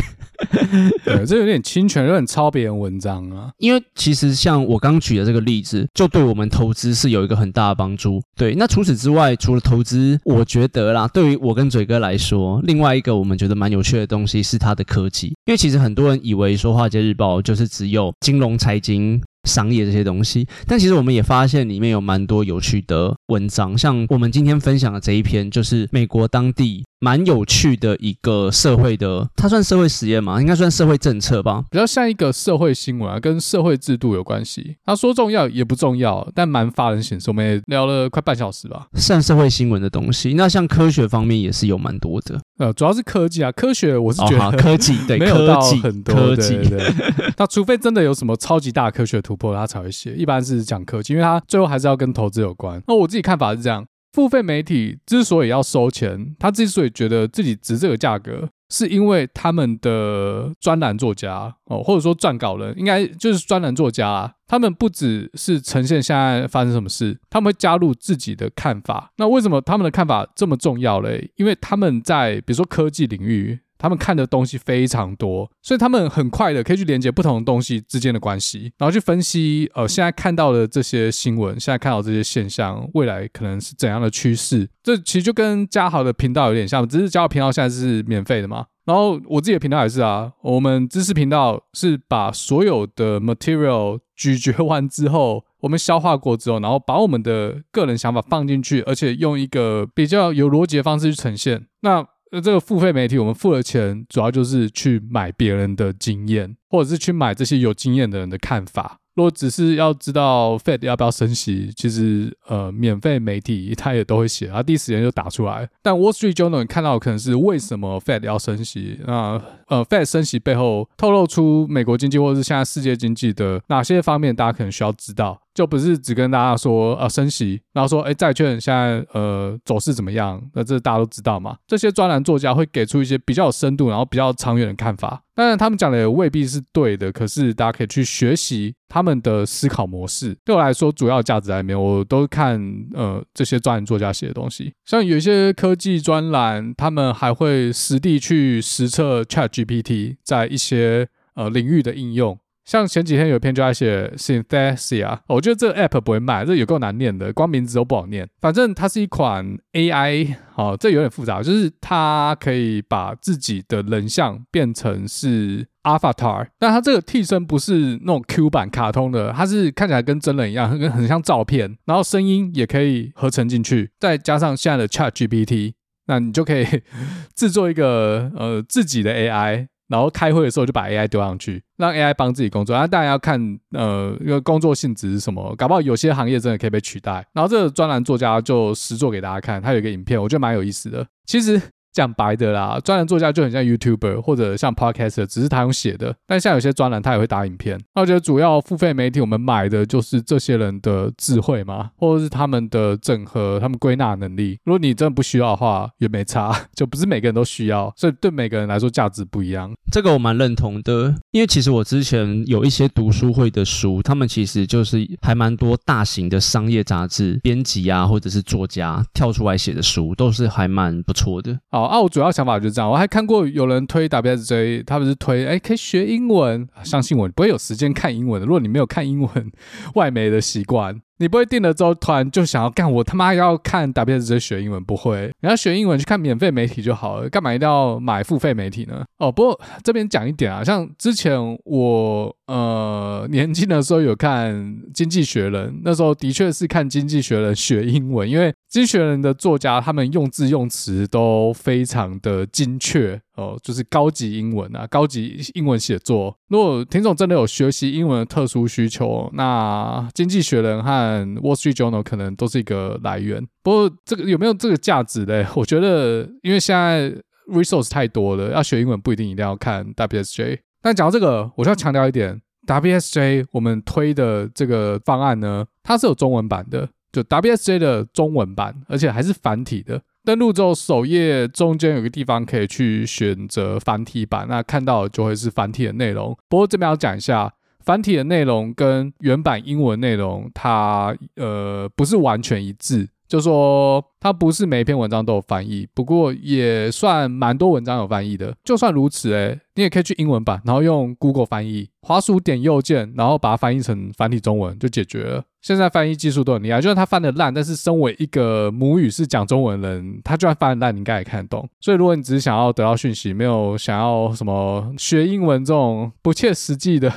[1.05, 3.51] 对，这有点侵权，有点抄别人文章啊。
[3.59, 8.21] 因为其实像我刚举的这个例子，就对我们投资是有一个很大的帮助。
[8.37, 15.29] 对，那除此之外，除了投资，我觉得啦，对于我跟嘴哥来说，另外一个我们觉得蛮有趣的东西是它的科技。
[15.47, 26.85] 因为其实很多人以为说《华尔街日报》就是只有金融、财经、商业这些东西，但其实我们也发现里面有蛮多有趣的文章，像我们今天分享的这一篇，就是美国当地。
[26.99, 30.41] 蛮有趣的一个社会的，它算社会实验吗？
[30.41, 34.77] 应该算社会政策吧，比较像一个社会新闻啊，跟社会制度有关系。
[34.85, 37.31] 他说重要也不重要，但蛮发人省思。
[37.31, 40.35] 我们也聊了快半小时吧，算社会新闻的东西。
[40.35, 46.81] 那像科学方面也是有蛮多的，呃，主要是科技啊，科学我是觉得、哦、科技 对没有到很多科技，对，
[47.37, 50.15] 那除非真的有什么超级大科学突破，他才会写。
[50.15, 52.83] 一般是讲科技，因为它最后还是要跟投资有关。
[52.87, 53.85] 那我自己看法是这样。
[54.17, 64.35] 付费媒体之所以要收钱，他之所以觉得自己值这个价格，是因为他们的专栏作家哦，或者说撰稿人，应该就是专栏作家。
[64.47, 69.13] 他们不只是呈现现在发生什么事，他们会加入自己的看法。
[69.19, 71.31] 那为什么他们的看法这么重要嘞？
[71.37, 73.61] 因为他们在比如说科技领域。
[73.79, 84.69] 他们看的东西非常多，所以他们很快的可以去连接不同的东西之间的关系，然后去分析呃现在看到的这些新闻，现在看到这些现象，未来可能是怎样的趋势。
[84.83, 88.67] 这其实就跟嘉豪的频道有点像，只是嘉豪频道现在是免费的嘛。
[88.85, 101.67] 然后我自己的频道也是啊，我们知识频道是把所有的 material 咀嚼完之后，我们消化过之后，然后把我们的个人想法放进去，而且用一个比较有逻辑的方式去呈现。
[101.81, 108.99] 那那这个付费媒体，我们付了钱，主要就是去买别人的经验，或者是去买这些有经验的人的看法。
[109.15, 115.67] 如果只是要知道 Fed 要不要升息，其实呃，免费媒体他也都会写，他第一时间就打出来。
[115.81, 119.01] 但 Wall Street Journal 看到可能是为什么 Fed 要升息？
[119.07, 125.41] 那呃，Fed 升息背后透露出美国经济或者是现在世界经济的哪些方面，大家可能需要知道。
[125.57, 130.39] 就不是只跟大家说呃升息，然后说哎债券现在呃走势怎么样？
[130.53, 131.57] 那这大家都知道嘛。
[131.67, 135.23] 这些专栏作家会给出一些比较有深度，然后比较长远的看法。
[135.35, 140.37] 当然他们讲的也未必是对的，可是大家可以去学习他们的思考模式。
[140.45, 142.61] 对我来说，主要价值在里面，我都看
[142.95, 144.75] 呃这些专栏作家写的东西。
[144.85, 152.39] 像有一些科技专栏，他们还会实地去实测 ChatGPT 在一些呃领域的应用。
[152.67, 158.29] 像前几天有一篇就在写 Synthesia，我觉得这个 app 不会卖，这有够难念的，光名字都不好念。
[158.41, 175.75] 反正它是一款 AI，哦，这有点复杂，就是它可以把自己的人像变成是 Avatar，但它这个替身不是那种 Q 版卡通的，它是看起来跟真人一样，很很像照片，然后声音也可以合成进去，再加上现在的 ChatGPT，
[176.09, 176.67] 那你就可以
[177.37, 179.69] 制作一个呃自己的 AI。
[179.89, 182.77] 然后开会的时候就把 AI 丢上去，让 AI 帮自己工作。
[182.77, 183.41] 那当然要看
[183.73, 187.27] 呃，一个工作性质是什么，搞不好有些行业真的可以被取代。
[187.33, 191.07] 然后这个专栏作家就实做给大家看，他有一个影片，我觉得蛮有意思的。
[191.25, 191.61] 其实。
[191.97, 196.15] 讲白的啦，专栏作家就很像 YouTuber 或者像 Podcaster，只是他用写的。
[196.27, 197.81] 但像有些专栏，他也会打影片。
[197.95, 204.59] 那我觉得主要付费媒体，我们买的就是这些人的智慧嘛，或者是他们的整合、他们归纳能力。
[204.65, 209.73] 如果你真的不需要的话，也没差， 就不是每个人都需要，所以对每个人来说价值不一样。
[209.91, 221.59] 这个我蛮认同的，因为其实我之前有一些读书会的书，他们其实就是还蛮多大型的商业杂志编辑啊，或者是作家跳出来写的书，都是还蛮不错的。
[221.71, 221.86] 好。
[221.87, 222.91] 啊，我主要想法就是这样。
[222.91, 226.69] 我还看过有人推 WSJ，他不是推哎，可以学英文。
[226.83, 228.47] 相信我，你不会有时间看英文的。
[228.47, 229.53] 如果你没有看英文
[229.95, 231.01] 外媒的习惯。
[231.19, 239.05] 你不会订了之后突然就想要干，我他妈要看 W S 学英文，不会，你要学英文去看免费媒体就好了，干嘛一定要买付费媒体呢？
[239.19, 244.55] 哦，不过这边讲一点啊，像之前我呃年轻的时候有看
[244.93, 253.21] 《经济学人》，那时候的确是看《经济学人》学英文，因为《经济学人》的作家他们用字用词都非常的精确。
[253.37, 256.37] 哦，就是高级英文啊，高级英文写作。
[256.49, 260.91] 如果听众真的有学习英文的特殊需求，那《经济学人》和
[261.41, 263.47] 《Wall Street Journal》可能都是一个来源。
[263.63, 265.47] 不过，这个有没有这个价值嘞？
[265.55, 267.13] 我觉得，因为现在
[267.49, 270.59] resource 太多了，要学英文不一定一定要看 WSJ。
[270.83, 280.01] 但讲到这个，我就要强调一点，WSJ 我们推的这个方案呢，它是有中文版的，就 WSJ 的中文版，而且还是繁体的。
[280.27, 286.37] 登录之后，首页中间有个地方可以去选择繁体版，那看到就会是繁体的内容。
[286.49, 287.55] 不过这边要讲一下，
[287.85, 293.09] 繁体的内容跟原版英文内容，它呃不是完全一致。
[293.29, 298.55] 就说它不是每一篇文章都有翻译，不过也算蛮多文章有翻译的。
[298.65, 305.45] 就算如此，诶，你也可以去英文版，然后用 Google 翻译，滑鼠点右键，然后把它翻译成繁体中文就解决了。
[305.61, 311.69] 现在翻译技术都很厉害，就算他翻得烂，但是身为一个母语是讲中文的人，他就算翻得烂，你应该也看得懂。
[311.81, 317.13] 所以如果你只是想要得到讯息，没有想要什么学英文这种不切实际的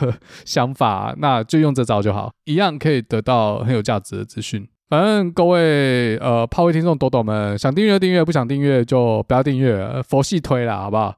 [0.45, 4.67] 想法，那就用这招就好，一样可以得到很有价值的资讯。
[4.89, 11.15] 反正各位呃，炮位听众、抖抖们，想订阅订阅，不想订阅就不要订阅，佛系推啦，好不好？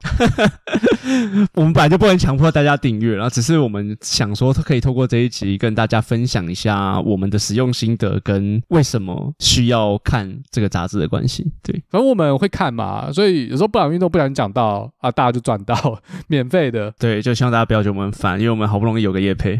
[1.54, 11.50] 我们本来就不能强迫大家订阅，然后只是我们想说，可以透过这一集跟大家分享一下我们的使用心得跟为什么需要看这个杂志的关系。
[11.62, 15.98] 对，反正我们会看嘛，所以有时候不想运动，不想讲到啊，大家就赚到
[16.28, 16.92] 免费的。
[16.98, 19.58] 对，就希望大家不要觉得我们烦，因为我们好不容易有个业配。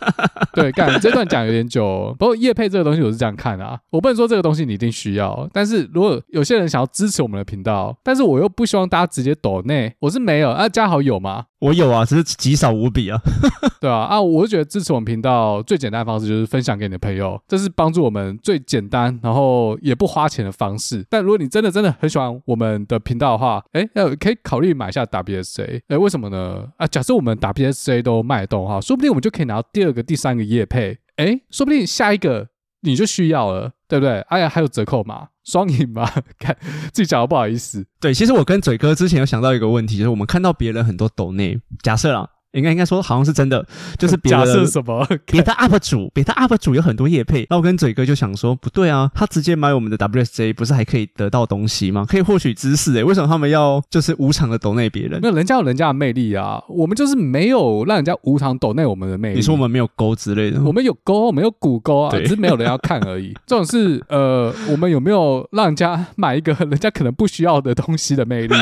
[0.54, 3.49] 对，干这段讲有点久，不过夜配这个东西我是这样看。
[3.58, 11.46] 啊，我不能说这个东西你一定需要，但是如果有些人想要支持我们的频道，但是我又不希望大家直接抖内，我是没有啊，加好友吗？
[11.60, 13.18] 我有啊，只是极少无比啊，
[13.80, 21.04] 对啊，啊，我就觉得支持我们频道最简单的方式就是分享给你的朋友，这是帮助我们最简单，然后也不花钱的方式。
[21.10, 26.66] 但如果你真的真的很喜欢我们的频道的话，哎，要可以考虑买一下 WSJ，哎，为什么呢？
[26.78, 32.48] 啊，假设我们 WSJ 都卖得动的话，说不定我们就可以拿到第二个、第三个业配，哎，说不定下一个。
[32.82, 34.20] 你就需要了，对不对？
[34.22, 36.10] 哎呀，还有折扣码，双赢嘛？
[36.38, 36.56] 看
[36.92, 37.86] 自己讲的不好意思。
[38.00, 43.64] 对，其实我跟嘴哥之前有想到一个问题，就是我们看到别人很多抖内，假设啦，应该应该说好像是真的，
[43.98, 45.06] 就是别的 假设什么？
[45.26, 47.46] 别的 UP 主，别的 UP 主有很多业配。
[47.50, 52.04] 那我跟嘴哥就想说，不对啊，他直接买我们的 WSJ，不是还可以得到东西吗？
[52.08, 55.20] 可以获取知识诶、欸，为什么他们要就是无偿的抖内别人？
[55.22, 59.36] 那人家有人家的魅力啊，我们就是没有让人家无偿抖内我们的魅力。
[59.36, 60.60] 你说我们没有勾之类的？
[60.62, 63.32] 我们有勾，我们有骨勾啊，只是没有人要看而已。
[63.46, 68.54] 这种是呃，我们有没有让人家买一个人家可能不需要的东西的魅力？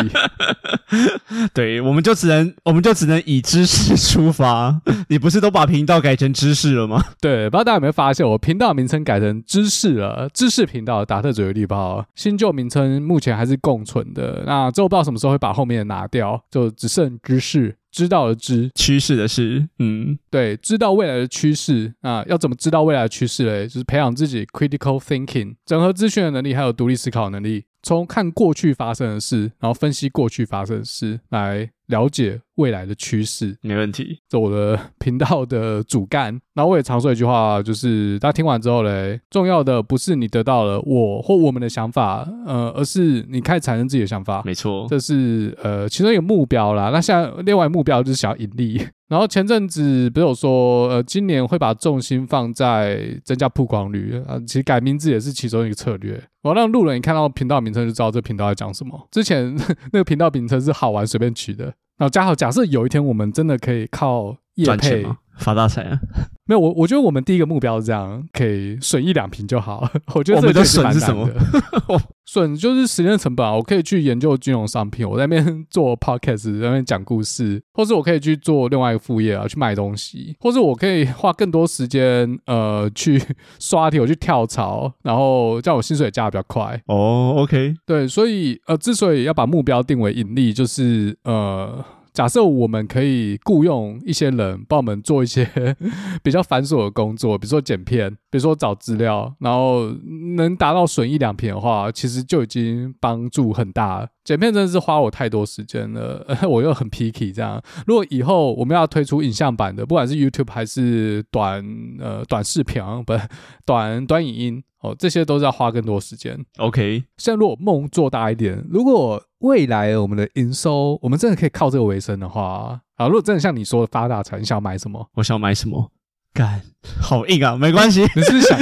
[1.54, 4.80] 对，我们就只能，我们就只能以知识出发。
[5.08, 7.02] 你不是都把频道改成知识了吗？
[7.20, 14.42] 对，不知道大家有没有发现，我频道名称改成知识了，知识频道达特嘴力包，新旧名称目前还是共存的。
[14.46, 17.76] 那之后不知道什么时候会把后面的拿掉，就只剩知识。
[17.90, 23.66] 知道的知，趋势的是，嗯，对，知道未来的趋势啊，要怎么知道未来的趋势嘞？
[23.66, 27.64] 就是培养自己 critical thinking，整合资讯的能力，还有独立思考能力。
[27.88, 33.56] 从看过去发生的事，然后分析过去发生的事，来了解未来的趋势。
[33.62, 36.38] 没问题，这我的频道的主干。
[36.52, 44.42] 然后我也常说一句话，就是大家听完之后嘞，重要的不是你得到了我或我们的想法，呃，而是你开始产生自己的想法。
[44.44, 46.90] 没错，这是呃其中一个目标啦。
[46.92, 48.86] 那像另外目标就是想要盈利。
[49.08, 56.22] 然后前阵子不是有说，呃，今年会把重心放在增加曝光率啊，其实改名字也是其中一个策略。
[56.42, 59.00] 我要让路人一看到频道名称就知道这频道在讲什么。
[59.10, 59.54] 之前
[59.92, 61.64] 那个频道名称是好玩随便取的。
[61.96, 65.04] 然后加好，假设有一天我们真的可以靠业配
[65.38, 65.98] 发大财啊！
[66.48, 69.86] 没有我，我觉得我们第一个目标是这样，可以损一两瓶就好。
[70.14, 71.28] 我觉得这个损是什么？
[72.24, 73.54] 损就是时间成本啊！
[73.54, 83.22] 我可以去研究金融商品，我在那边做 podcast，在那边讲故事，或是我可以去做另外一个副业啊，去卖东西，或是我可以花更多时间呃去
[83.58, 86.80] 刷题，我去跳槽，然后这样我薪水也加的比较快。
[86.86, 91.84] 哦，OK，对，所以呃，之所以要把目标定为盈利，就是呃。
[92.12, 95.48] 假设我们可以雇佣一些人帮我们做一些
[96.22, 99.88] 比较繁琐的工作，比如说剪片，比如说找资料，然后
[100.36, 104.08] 能达到损一两瓶的话，其实就已经帮助很大了。
[104.24, 107.62] 剪片真的是花我太多时间了， 我又很 picky 这样。
[107.86, 111.64] 如果以后我们要推出影像版的，不管是 YouTube 还是短
[111.98, 113.20] 呃短视频，不是
[113.64, 114.62] 短短影音。
[114.80, 116.38] 哦，这些都是要花更多时间。
[116.58, 125.08] OK，像如果梦做大一点，如果未来我们的营收，我们真的可以靠这个为生的话，啊，如果真的像你说的发大财，你想要买什么？
[125.14, 125.90] 我想要买什么？
[126.34, 126.62] 干，
[127.00, 127.56] 好硬啊！
[127.56, 128.58] 没关系，你是不是想？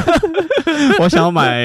[1.00, 1.60] 我想要买，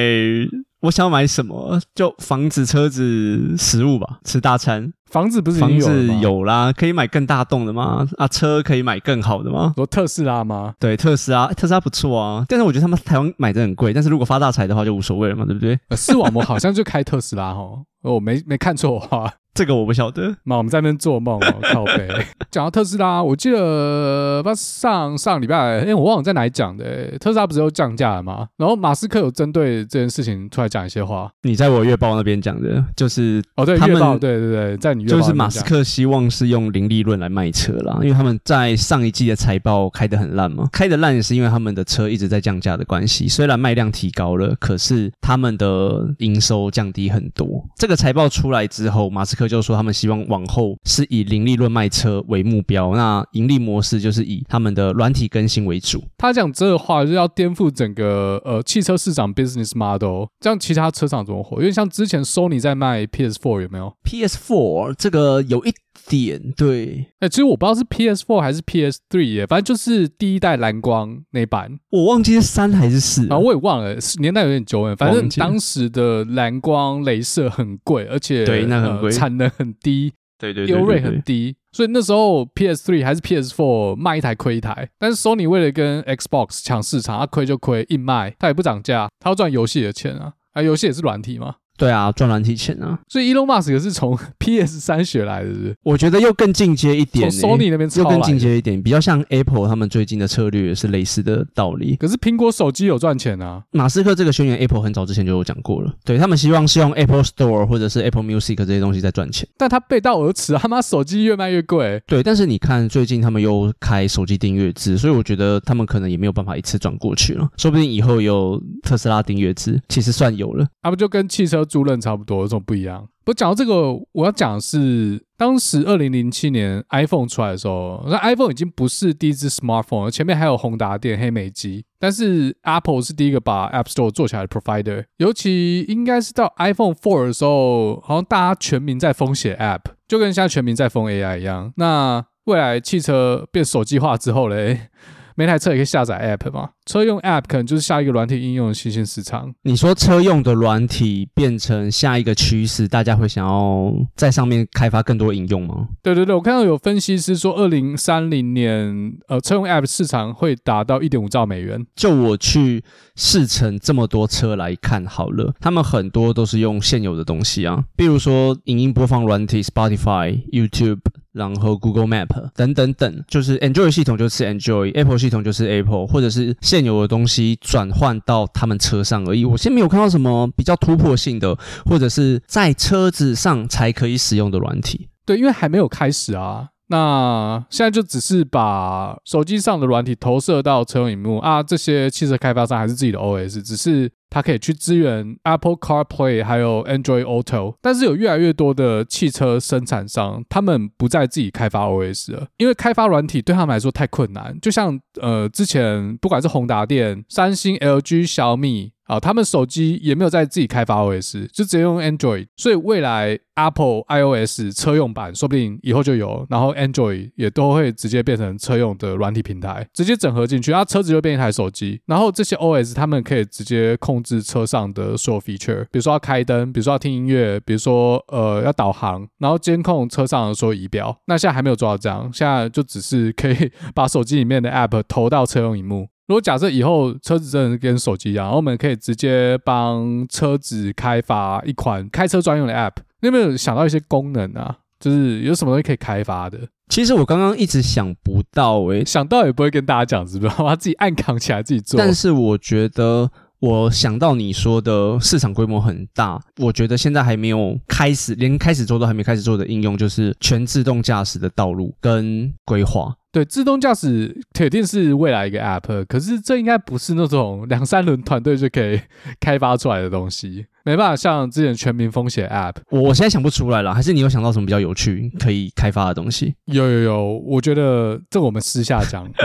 [0.81, 1.79] 我想要买什么？
[1.93, 4.91] 就房子、车子、食物吧，吃大餐。
[5.15, 8.05] 房子不是房子有啦，可以买更大栋的吗？
[8.17, 9.71] 啊，车可以买更好的吗？
[9.77, 10.73] 说特斯拉吗？
[10.77, 12.43] 对，特斯拉，特斯拉不错啊。
[12.49, 13.93] 但是我觉得他们台湾买的很贵。
[13.93, 15.79] 但是如果发大财的话，就无所谓了嘛，对不对？
[15.95, 17.61] 视网膜好像就开特斯拉哈，
[18.01, 19.31] 我没没看错的话。
[19.55, 22.09] 这个我不晓得，那我们在那边做梦哦， 靠北。
[22.51, 27.17] 讲到特斯拉，我记得不上上礼拜，哎、欸，我忘了在哪里讲的、欸。
[27.19, 28.47] 特斯拉不是又降价了吗？
[28.57, 31.31] 然后马斯克有针对这件事情出来讲一些话。
[31.43, 43.29] 你在我月报那边讲的，就是哦，对，他们月报，对对对，在你月报就是马斯克希望是用零利润来卖车啦，因为他们在上一季的财报开得很烂嘛，开得烂也是因为他们的车一直在降价的关系。
[43.29, 47.65] 虽然卖量提高了，可是他们的营收降低很多。
[47.77, 50.15] 这个财报出来之后，马斯克就说他们希望。
[50.27, 56.03] 往后是以零利润卖车为目标，那盈利模式就是以他们的软体更新为主。
[56.17, 61.57] 他讲这个话就是要颠覆整个呃汽车市场 business model，这样其他车厂怎么活？
[61.57, 65.73] 因为像之前 Sony 在卖 PS4 有没有？PS4 这个有一
[66.07, 74.95] 点对，哎、欸，其实我不知道是 PS4 还是 PS3 耶，反正就是第一代蓝光那版，我忘记是三还是四，啊，我也忘了，年代有点久远。
[74.95, 80.13] 反正当时的蓝光镭射很贵，而且对，那很贵，产能很低。
[80.37, 84.89] 对对对，优瑞很低，所以那时候 PS3 还是 PS4 卖一台亏一台。
[84.99, 91.55] 但是 Sony 为了跟 Xbox 抢市场，他亏就亏，硬卖，他也不涨价，他要赚游戏的钱啊，啊，游戏也是软体嘛。
[91.77, 92.97] 对啊，赚软体钱啊！
[93.07, 95.75] 所以 Elon Musk 也是从 PS 三学来的是不是？
[95.83, 101.95] 我觉得又更进阶一点、欸，从 Sony 那边又更进阶一点，比较像 Apple 他们最近的策略是类似的道理。
[101.97, 103.63] 可是苹果手机有赚钱啊！
[103.71, 105.93] 马斯克这个宣言，Apple 很早之前就有讲过了。
[106.03, 110.59] 对，他们希望是用 Apple Store 或者是 Apple Music 这些东西在赚钱，但他背道而驰啊！
[110.63, 112.01] 他妈手机越卖越贵。
[112.07, 117.49] 对，但是你看最近他们又开手机订阅制，所以我觉得他们可能也没有办法一次转过去了。
[117.57, 122.41] 说不定以后有特斯拉订阅制，其实算有了，他们就跟汽车租赁差不多。
[122.41, 123.07] 有什么不一样？
[123.23, 135.05] 不讲到这个，我要讲的是当时二零零七年 iPhone 出来的时候，那 iPhone 已经不是第一支 smartphone，前面还有宏达电、黑莓机，但是 Apple 是第一个把 App Store 做起来的 provider。
[135.17, 141.73] 尤其应该是到 iPhone Four 的时候，好像大家全民在疯写 App，就跟现在全民在疯 AI 一样。
[141.77, 144.89] 那未来汽车变手机化之后嘞，
[145.35, 146.69] 每台车也可以下载 App 嘛？
[146.85, 149.53] 车用 App 可能就是下一个软体应用的新兴市场。
[149.63, 155.89] 你说车用的软体变成下一个趋势，大家会想要在上面开发更多应用吗？
[156.01, 161.85] 对对对，我看到有分析师说，二零三零年，呃，车用 App 市场会达到一点五兆美元。
[161.95, 162.83] 就我去
[163.15, 170.99] 试乘这么多车来看好了，他们很多都是用现有的东西啊，比如说影音播放软体 Spotify、YouTube。
[171.35, 179.43] 然后 Google Map 等等等，就是 Android 系统就是 Android，Apple 系统就是 Apple，或者是现有的东西转换到他们车上而已。
[179.43, 185.09] 我现在没有看到什么比较突破性的，或者是在车子上才可以使用的软体。
[185.25, 186.69] 对，因为还没有开始啊。
[186.87, 194.11] 那现在就只是把手机上的软体投射到车用萤幕啊，这些汽车开发商还是自己的 OS，只是。
[194.27, 204.59] 它可以去支援 Apple CarPlay，还有 Android Auto，但是有越来越多的汽车生产商，他们不再自己开发 OS 了，因为开发软体对他们来说太困难。
[204.59, 208.91] 就像呃，之前不管是宏达电、三星、LG、小米。
[209.05, 212.47] 啊，他们手机也没有在自己开发 OS，就直接用 Android。
[212.55, 222.01] 所以未来 Apple iOS 车用版说不定以后就有，然后 Android 也都会直接变成车用的软体平台，直接整合进去，然后车子就变一台手机。
[222.05, 231.15] 然后这些 OS 他们可以直接控制车上的所有 feature，比如说要开灯，比如说要听音乐，比如说呃要导航，然后监控车上的所有仪表。
[231.27, 236.07] 那现在还没有做到这样，现在就只是可以 把手机里面的 App 投到车用萤幕。
[236.27, 244.77] 如果假设以后车子真的跟手机一样，然后我们可以直接帮车子开发一款开车专用的 App，你有没有想到一些功能啊？
[244.99, 246.59] 就是有什么东西可以开发的？
[246.89, 250.55] 其实我刚刚一直想不到、欸，诶，想到也不会跟大家讲，是不是？
[250.57, 251.97] 把 自己暗扛起来自己做。
[251.97, 253.29] 但是我觉得，
[253.59, 263.15] 我想到你说的市场规模很大，我觉得现在还没有开始，连开始做都还没开始做的应用，就是全自动驾驶的道路跟规划。
[263.31, 269.01] 对，自动驾驶铁定是未来一个 App，可是这应该不是那种两三轮团队就可以
[269.41, 272.75] 开发出来的东西，没办法像之前全民风险 App。
[272.91, 276.55] 我现在想不出来了，还是你有想到什么比较有趣可以开发的东西？
[276.65, 279.29] 有有有，我觉得这我们私下讲。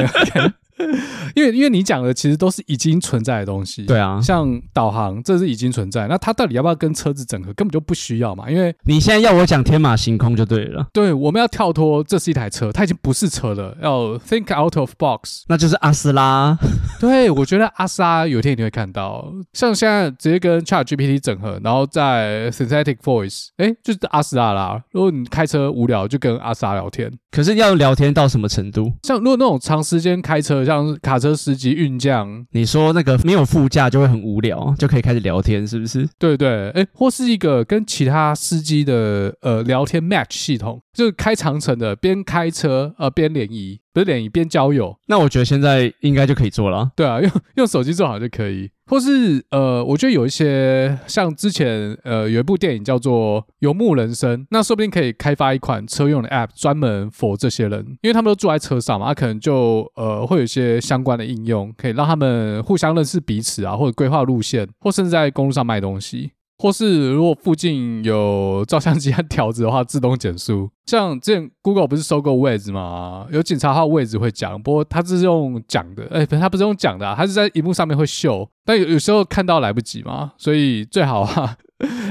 [1.34, 8.50] 因为因为你讲的其实都是已经存在的东西，对啊，像导航这是已经存在，那它到底要不要跟车子整合，根本就不需要嘛。
[8.50, 16.58] 因为你现在要我讲天马行空就对了，对，我们要跳脱这是一台车，它已经不是车了，要 think out of box，那就是阿斯拉。
[16.98, 24.82] 对，我觉得阿斯拉有一天你会看到，像现在直接跟 Chat GPT 整合，然后在 Synthetic Voice，哎，就是阿斯拉啦。
[24.92, 27.10] 如果你开车无聊，就跟阿斯拉聊天。
[27.30, 28.92] 可是要聊天到什么程度？
[29.04, 36.08] 像如果那种长时间开车，像卡车司机、运将，你说那个没有副驾就会很无聊，就可以开始聊天，是不是？
[36.16, 44.96] 对对，哎，或是一个跟其他司机的呃聊天 match 系统，就是开长城的，边开车呃边联谊，不是联谊边交友。
[45.06, 46.90] 那我觉得现在应该就可以做了。
[46.96, 48.70] 对啊， 用用手机做好就可以。
[48.86, 66.32] 或是呃，我觉得有一些像之前呃有一部电影叫做《游牧人生》，那说不定可以开发一款车用的 App，专门 for 这些人，因为他们都住在车上嘛，他可能就呃会有一些相关的应用，可以让他们互相认识彼此啊，或者规划路线，或甚至在公路上卖东西。
[66.60, 70.68] 或是如果附近有照相机和条子的话，自动减速。
[70.84, 73.26] 像之前 Google 不是收购 Waze 吗？
[73.32, 81.56] 有警察号 Waze 会讲，不过它是用讲的，哎，它不是用讲的啊，它是在荧幕上面会秀，但有有时候看到来不及嘛，所以最好啊。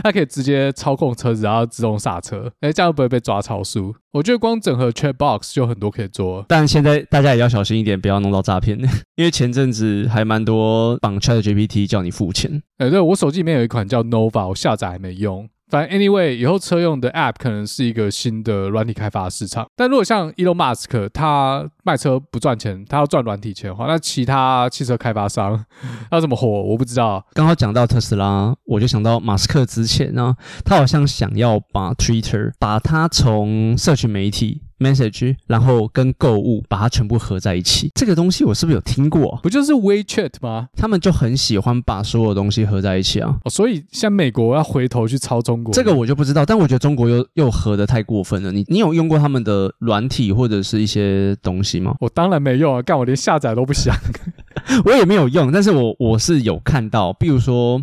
[0.03, 3.95] 它可以直接操控车子，然后自动刹车，哎，这样不会被抓超速。
[4.11, 8.79] 我觉得光整合 Chat Box 就很多可以做，但现在大家也要小心一点，不要弄到诈骗。
[9.15, 12.61] 因为前阵子还蛮多绑 Chat GPT 叫你付钱。
[12.77, 15.47] 哎，对，我手机里面有一款叫 Nova，我下载还没用。
[15.69, 19.67] 反正 anyway，以后车用的 App 可能是一个新的软体开发市场。
[19.75, 25.63] 但如果像 Elon Musk 他卖车不赚钱，他要赚软体钱的话，那其他汽车开发商
[26.11, 26.47] 要怎么活？
[26.47, 27.23] 我不知道。
[27.33, 34.63] 刚好讲到特斯拉，我就想到马斯克之前呢，他好像想要把 Twitter 把它从社群媒体。
[34.79, 39.39] message，然后跟购物把它全部合在一起，这个东西我是不是有听过？
[39.43, 40.69] 不就是 WeChat 吗？
[40.75, 43.37] 他们就很喜欢把所有东西合在一起啊。
[43.43, 46.45] 哦，所以像美国要回头去抄中国，这个我就不知道。
[46.45, 48.51] 但我觉得中国又又合的太过分了。
[48.51, 51.95] 你你有用过他们的软体或者是一些东西吗？
[51.99, 53.95] 我当然没用啊，干我连下载都不想。
[54.85, 57.81] 我也没有用，但是我我是有看到，比如说，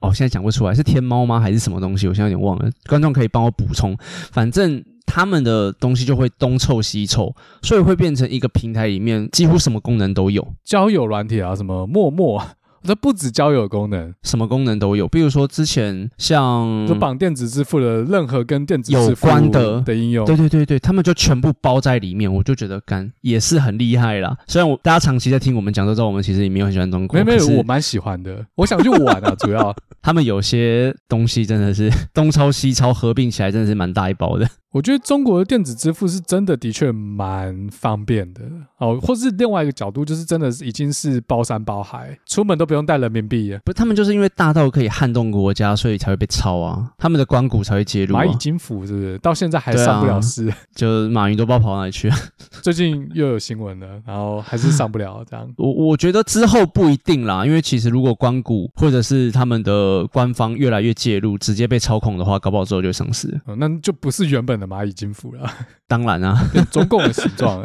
[0.00, 1.40] 哦，现在讲不出来是天猫吗？
[1.40, 2.06] 还是什么东西？
[2.06, 3.96] 我现在有点忘了，观众可以帮我补充。
[4.30, 4.84] 反正。
[5.10, 10.46] 他们的东西就会东凑西凑，所以会变成一个平台里面几乎什么功能都有。
[10.64, 12.40] 交友软体啊，什么陌陌，
[12.84, 15.08] 这不止交友功能，什么功能都有。
[15.08, 24.34] 比如说之前像就绑电子支付的任何跟电子支付有关的的应用，对对对对，他们就全部包在里面，我就觉得干也是很厉害啦。
[24.46, 34.48] 虽然我大家长期在听我们讲，都知道我们其实也没有很喜欢中国，没有没有，我蛮喜欢的，我想去玩啊，主要 他们有些东西真的是东抄西抄合并起来，真的是蛮大一包的。
[34.72, 38.42] 我觉得中国的电子支付是真的的确蛮方便的
[38.78, 43.58] 哦，或是另外一个角度，就是真的是已经是包山包海，出门都不用带人民币了。
[43.64, 48.22] 不，他们就是因为大到可以撼动国家，所以才会被抄啊，他们的官股才会介入、啊。
[48.22, 49.18] 蚂蚁金服是不是？
[49.18, 52.14] 到现在还上不了市，啊、 就马云都不知道跑哪里去了。
[52.62, 55.52] 最近又有新闻了，然后还是上不了这样。
[55.58, 63.40] 我我觉得之后不一定啦，因为其实如果官股或者是他们的官方越来越介入，直接被操控的话，搞不好之后就会上市。
[63.46, 65.50] 嗯，那就不是原本的蚂蚁金服了。
[65.88, 66.36] 当然啊，
[66.70, 67.64] 中共的形状。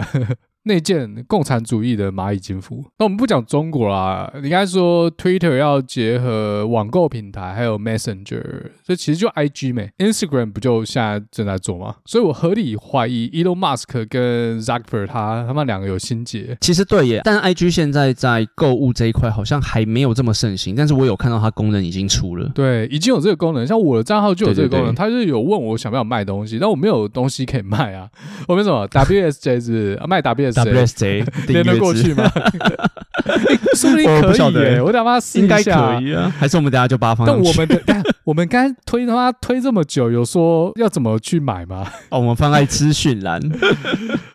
[0.66, 2.84] 内建共产主义的蚂蚁金服。
[2.97, 11.95] 那我们不讲中国啦，应该说 Twitter 要结合网购平台，还有 Messenger，这其实就 IG 没，Instagram 不就现在正在做吗？
[12.05, 16.57] 所以我合理怀疑 Elon Musk 跟 Zuckerberg 他他们两个有心结。
[16.61, 22.49] 其实对耶，但 IG 现在在购物这一块好像还没有这么盛行，但是我有看到它功能已经出了。
[22.55, 28.09] 对，已经有这个功能，像我的账号就有这个功能，对对对，他就是有问我想不想卖东西，但我没有东西可以卖啊。
[28.47, 30.55] 我没什么 WSJ 是卖 WS。
[30.56, 32.32] WSJ 连得过去吗？
[33.76, 34.82] 说不定可以耶！
[34.82, 36.34] 我他妈试一下，应该可以啊。
[36.39, 37.28] 还是我们等下就把它放？
[37.28, 37.82] 但我们的，
[38.24, 41.86] 我们刚才推他妈推这么久，有说要怎么去买吗？
[42.10, 43.41] 哦，我们放在资讯栏。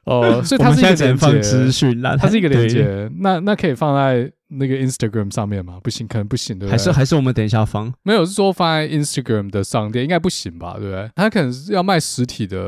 [0.04, 1.40] 哦，所以它是一个连接。
[1.40, 3.10] 资讯栏，它是一个连接。
[3.20, 4.30] 那那可以放在。
[4.50, 6.70] 那个 Instagram 上面吗，不行，可能不行，对不对？
[6.72, 7.92] 还是还是我们等一下放？
[8.02, 10.74] 没有，是说放在 Instagram 的商店，应该不行吧？
[10.78, 11.10] 对不对？
[11.14, 12.58] 他可能是要卖实体的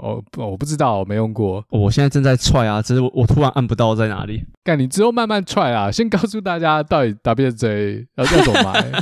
[0.00, 1.64] 哦，我不知道，我没用过。
[1.70, 4.44] 我现在正在 try 啊，只是我，我突然按不到在哪里。
[4.62, 8.92] 干，你之后慢慢 try 啊，先告诉大家到底 WSJ 要要怎么买。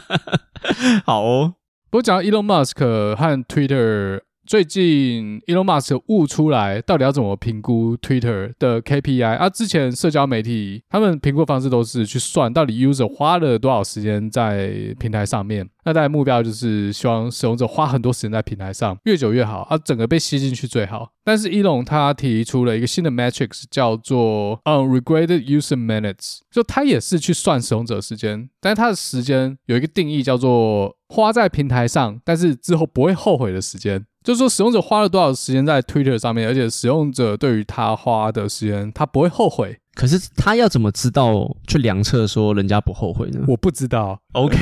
[1.05, 1.55] 好哦，
[1.91, 4.21] 不过讲到 Elon Musk 和 Twitter。
[4.51, 9.37] 最近，Elon Musk 悟出来，到底要怎么评估 Twitter 的 KPI？
[9.37, 15.71] 啊，之前社交媒体他们评估方式都是去算到底 user 花了多少时间在平台上面。
[15.85, 21.13] 那大家目标就是希望使用者花很多时间在平台上，越久越好，啊，整个被吸进去最好。
[21.23, 34.05] 但是 Elon 他提出了一个新的 metrics，叫做 unregretted user minutes，就他也是去算使用者时间，但是他的时间有一个定义，叫做花在平台上，但是之后不会后悔的时间。
[34.23, 39.79] 就是说，使用者花了多少时间在 Twitter 上面，而且使用者对于他花的时间，他不会后悔。
[39.95, 43.41] 可是他要怎么知道去量测说人家不后悔呢？
[43.49, 44.19] 我不知道。
[44.33, 44.57] OK，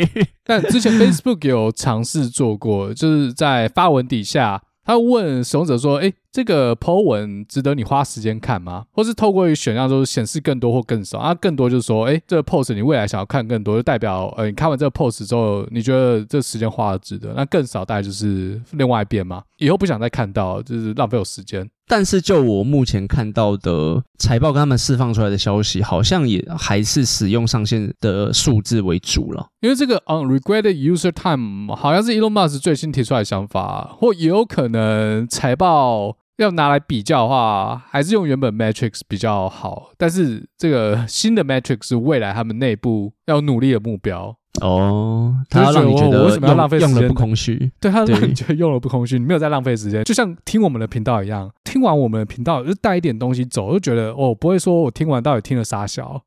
[0.44, 8.84] 但之前 Facebook 有尝试做过，就是在发文底下，他问使用者说：“诶。”这个 po 文值得你花时间看吗？
[8.92, 11.34] 或是透过一个选项，就是显示更多或更少啊？
[11.34, 17.32] 更多就是说，哎，这个 post 你未来想要看更多，就代表呃，你看完这个 post 之后，你觉得这时间花的值得。
[17.34, 21.68] 那更少大概就是另外一边嘛，以后不想再看到，就是浪费我时间。
[21.90, 29.46] 但是就我目前看到的财报跟他们释放出来的消息，好像也还是使用上限的数字为主了。
[29.60, 36.17] 因为这个 unregretted user time 好像是 Elon Musk 最新提出来的想法，或也有可能财报。
[36.38, 39.90] 要拿来比较的话，还是用原本 Matrix 比较好。
[39.96, 45.34] 但是这个新的 Matrix 是未来他们内部要努力的目标哦。
[45.50, 46.94] 他要让你觉得为什么要浪费时间？
[46.94, 47.70] 用了不空虚。
[47.80, 50.04] 对，他让你觉得用了不空虚，你没有在浪费时间。
[50.04, 56.22] 就像听我们的频道一样，听完我们的频道就带一点东西走，就觉得哦，不会说我听完到底听了啥小。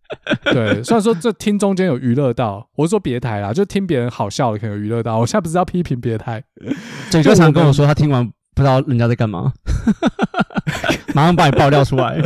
[0.44, 5.18] 对，虽然说这听中间有娱乐到，我是说别台啦，就听别人好笑的可能有娱乐到。
[5.18, 6.42] 我现在不是要批评别台，
[7.10, 8.28] 就经常跟我说他听完。
[8.60, 9.50] 不知道人家在干嘛，
[11.16, 12.20] 马上把你爆料出来，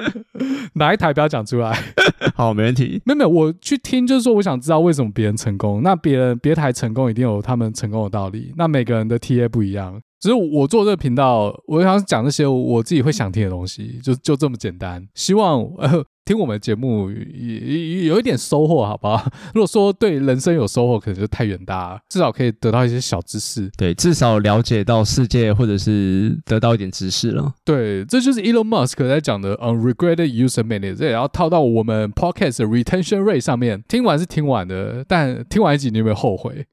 [0.72, 1.78] 哪一台不要讲出来？
[2.34, 3.02] 好，没问题。
[3.04, 8.54] 没有没有，我去听就是说，我想知道为什么别人成功，那别人别台成功一定有他们成功的道理。
[8.56, 15.06] 那每个人的 TA 不一样，只是我做这个频道，我想讲这些我自己会想听的东西，就就这么简单。
[15.14, 16.02] 希望呃。
[16.28, 19.32] 听我们节目也有一点收获，好不好？
[19.54, 22.00] 如果说对人生有收获，可能就太远大了。
[22.10, 27.54] 至少可以得到一些小知识，对，至少了解到世界，或者是得到一点知识了。
[27.64, 33.82] 对，这就是 Elon Musk 在讲的 unregretted user minutes，这也要套到我们 podcast retention rate 上面。
[33.88, 36.66] 听完是听完的，但听完一集你有没有后悔？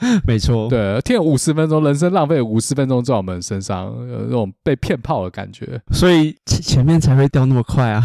[0.26, 8.02] 没错，对，听了五十分钟，人生浪费五十分钟在我们身上，有那种被骗炮的感觉，所以前面才会掉那么快啊！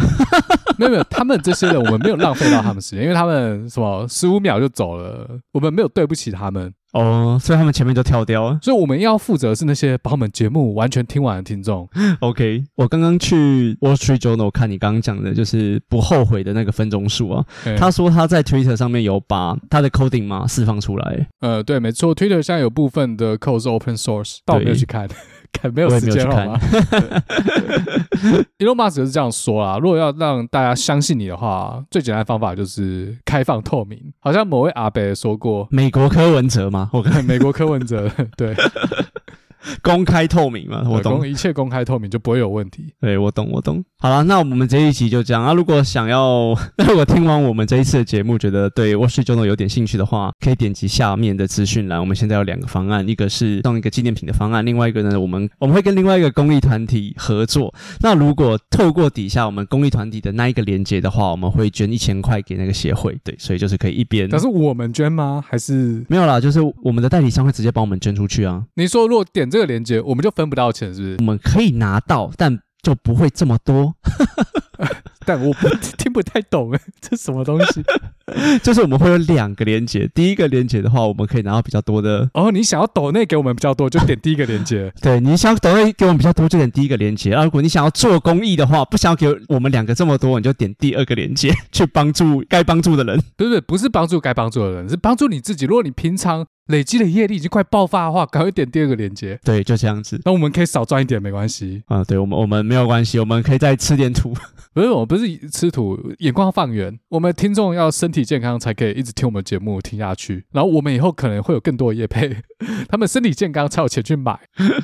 [0.79, 6.73] 没有没有，他们这些人，我们没有浪费到他们时间，因为他们什么十五秒就走了，我们没有对不起他们。
[6.93, 8.59] 哦，所以他们前面就跳掉了。
[8.61, 11.89] 所以我们要负责的是那些把我们节目完全听完的听众。
[12.21, 17.43] OK，我刚刚去 Wall Street Journal 看你刚刚讲的，就是不后悔的那个分钟数啊。
[17.63, 21.27] 欸、他说他在 Twitter 上面有把他的 coding 嘛释放出来。
[21.39, 25.09] 呃，对，没错，Twitter 现在有部分的 code 是 open source，但我没有去看。
[25.73, 26.59] 没有时间好吗？
[28.59, 33.97] Elon Musk 是这样说啦，如果要让大家相信你的话，最简单的方法就是开放透明。
[34.19, 36.89] 好像某位阿伯说过，美国柯文哲吗？
[36.93, 38.53] 我看美国柯文哲对。
[39.81, 42.93] 公开透明嘛，我懂，一切公开透明就不会有问题。
[42.99, 43.83] 对，我懂，我懂。
[43.99, 45.53] 好了，那我们这一集就这样啊。
[45.53, 51.99] 如果想要， 那如果听完我们这一次的节目，觉得对 Wall Street Journal 有点兴趣的话，可以点击下面的资讯栏。
[51.99, 57.73] 我们现在有两个方案，一个是送一个纪念品的方案，另外一个呢，我们我们会跟另外一个公益团体合作。
[58.01, 63.17] 那如果透过底下我们公益团体的那一个连接的话，我们会捐一千块给那个协会。
[63.23, 64.27] 对，所以就是可以一边。
[64.29, 65.43] 但是我们捐吗？
[65.47, 66.39] 还是没有啦？
[66.41, 68.63] 就是我们的代理商会直接帮我们捐出去啊。
[68.75, 71.15] 你说如果点这个连接，我们就分不到钱，是不是？
[71.19, 73.93] 我们可以拿到，但就不会这么多。
[75.27, 77.83] 但我不听不太懂哎，这什么东西？
[78.63, 82.29] 就是我们会有两个连接，第一个连接的话，我们可以拿到比较多的。
[82.33, 84.91] 哦，你想要抖内给我们比较多，就点第一个连接。
[85.01, 87.33] 对，你想要抖内给我们比较多，就点第一个连接。
[87.33, 93.21] 啊，如果你想要做公益的话，不想要给我们两个这么多，你就点第二个连接， 去帮助该帮助的人。
[93.35, 95.65] 不是不是，不是帮助该帮助的人，是帮助你自己。
[95.65, 99.37] 如果你平常累积的业力已经快爆发的话，赶快点第二个连接。
[99.43, 100.21] 对，就这样子。
[100.23, 101.83] 那我们可以少赚一点，没关系。
[101.87, 104.33] 啊，对我们我们没有关系，我们可以再吃点土。
[104.73, 106.97] 不是，我不是吃土，眼光放远。
[107.09, 110.45] 我们听众要身体健康，才可以一直听我们节目听下去。
[110.51, 112.37] 然后我们以后可能会有更多的业配，
[112.87, 114.39] 他们身体健康才有钱去买。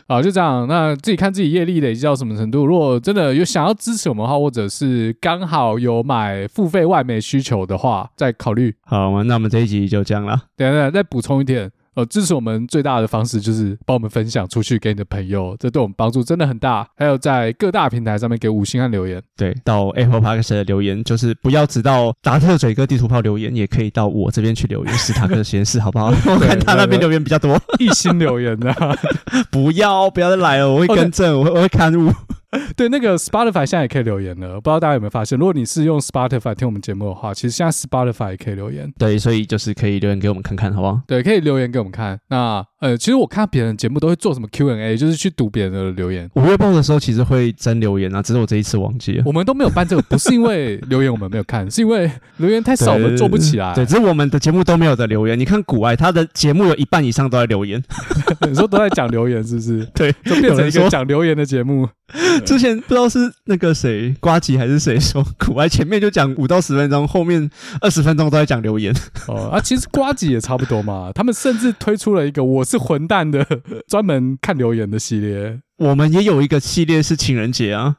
[0.07, 0.67] 啊，就这样。
[0.67, 2.65] 那自己看自己业力累积到什么程度。
[2.65, 8.75] 如果真的有想要支持我们的话，或者是刚好有买付费外媒需求的话，再考虑。
[8.81, 10.41] 好，那我们这一集就这样了。
[10.57, 11.71] 等等，再补充一点。
[11.99, 16.87] 呃，支持我们最大的方式就是帮我们分享出去给你的朋友，这对我们帮助真的很大。
[16.95, 26.07] 还有在各大平台上面给五星和留言，对，到 Apple Podcast 的留言，就是不要只到达特嘴哥地图炮留言，也可以到我这边去留言，史塔克的实验室，好不好？
[26.27, 28.73] 我看他那边留言比较多，一星留言的，
[29.51, 32.13] 不要不要再来了，我会更正，我会我会刊物。
[32.75, 35.37] 对，那个 Spotify 现在也可以留言了，不知道大家有没有发现？
[35.37, 38.91] 如果你是用 Spotify 听我们节目的话，其实现在 Spotify 也可以留言。
[38.97, 41.01] 对，所以就是可以留言给我们看看，好不好？
[41.07, 42.19] 对，可以留言给我们看。
[42.29, 46.29] 那呃，其实我看别人节目都会做什么 Q&A，就是去读别人的留言。
[46.35, 49.23] 五月报的时候其实会征留言啊，只是我这一次忘记了。
[49.25, 53.73] 我们都没有办这个，不是因为留言我们没有看，是因为留言太少，我们做不起来。
[53.75, 55.37] 对，只是我们的节目都没有的留言。
[55.37, 57.83] 你看古爱他的节目有一半以上都在留言，
[58.47, 59.85] 你说都在讲留言是不是？
[59.93, 61.87] 对，就变成一个讲留言的节目。
[62.43, 67.47] 之前不知道是那个谁瓜吉还是谁说，古爱前面就讲五到十分钟，后面
[67.81, 68.91] 二十分钟都在讲留言。
[69.27, 73.45] 哦啊，其实瓜吉也差不多嘛，他们甚至推出了一个“我是混蛋”的
[73.87, 75.59] 专门看留言的系列。
[75.77, 77.95] 我们也有一个系列是情人节啊，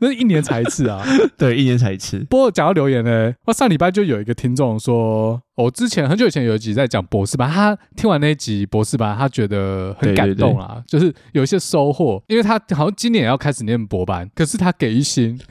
[0.00, 1.04] 那是一年才一次啊。
[1.38, 2.18] 对，一年才一次。
[2.28, 5.40] 不过讲到留言呢，我上礼拜就有一个听众说。
[5.60, 15.38] 我之前很久以前有一集在讲博士班，他听完那一集博士班，他觉得很感动啊，就是有一些收获，因为他好像今年也要开始念博班，可是他给一星。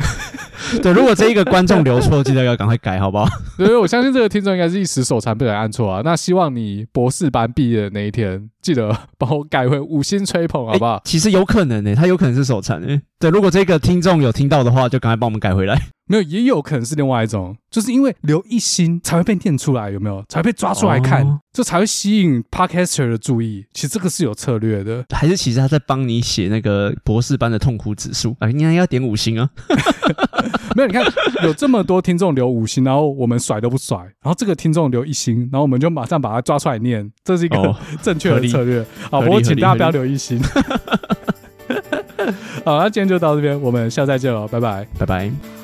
[0.83, 3.25] 对，如果这一个观众留错，记得要赶快改，好不好？
[3.57, 6.01] 对，我相信这个听众应该是一时手残，不小心按错啊。
[6.03, 10.95] 那希望你博士班毕业的那一天，记得帮我改回五星吹捧，好不好？
[10.97, 13.01] 欸，其实有可能呢，欸，他有可能是手残诶。
[13.17, 15.81] 对，如果这个听众有听到的话，就赶快帮我们改回来。
[16.09, 20.23] 没有，也有可能是另外一种，就是因为留一心才会被念出来，有没有？
[20.27, 23.63] 才会被抓出来看，这、哦、才会吸引 Podcaster 的注意。
[23.73, 28.47] 其实这个是有策略的，还是其实他在帮你写那个博士班的痛苦指数啊？
[28.47, 29.47] 你应该要点五星啊！
[30.75, 31.05] 没有，你看
[31.43, 38.83] 有这么多听众留五星，然后我们甩都不甩，然后这个听众留一星，然后我们就马上把他抓出来念，这是一个、哦、 正确的策略。
[39.11, 40.41] 好，不过请大家不要留一星。
[42.65, 45.58] 好，那今天就到这边，我们下次再见喽，拜拜，拜拜。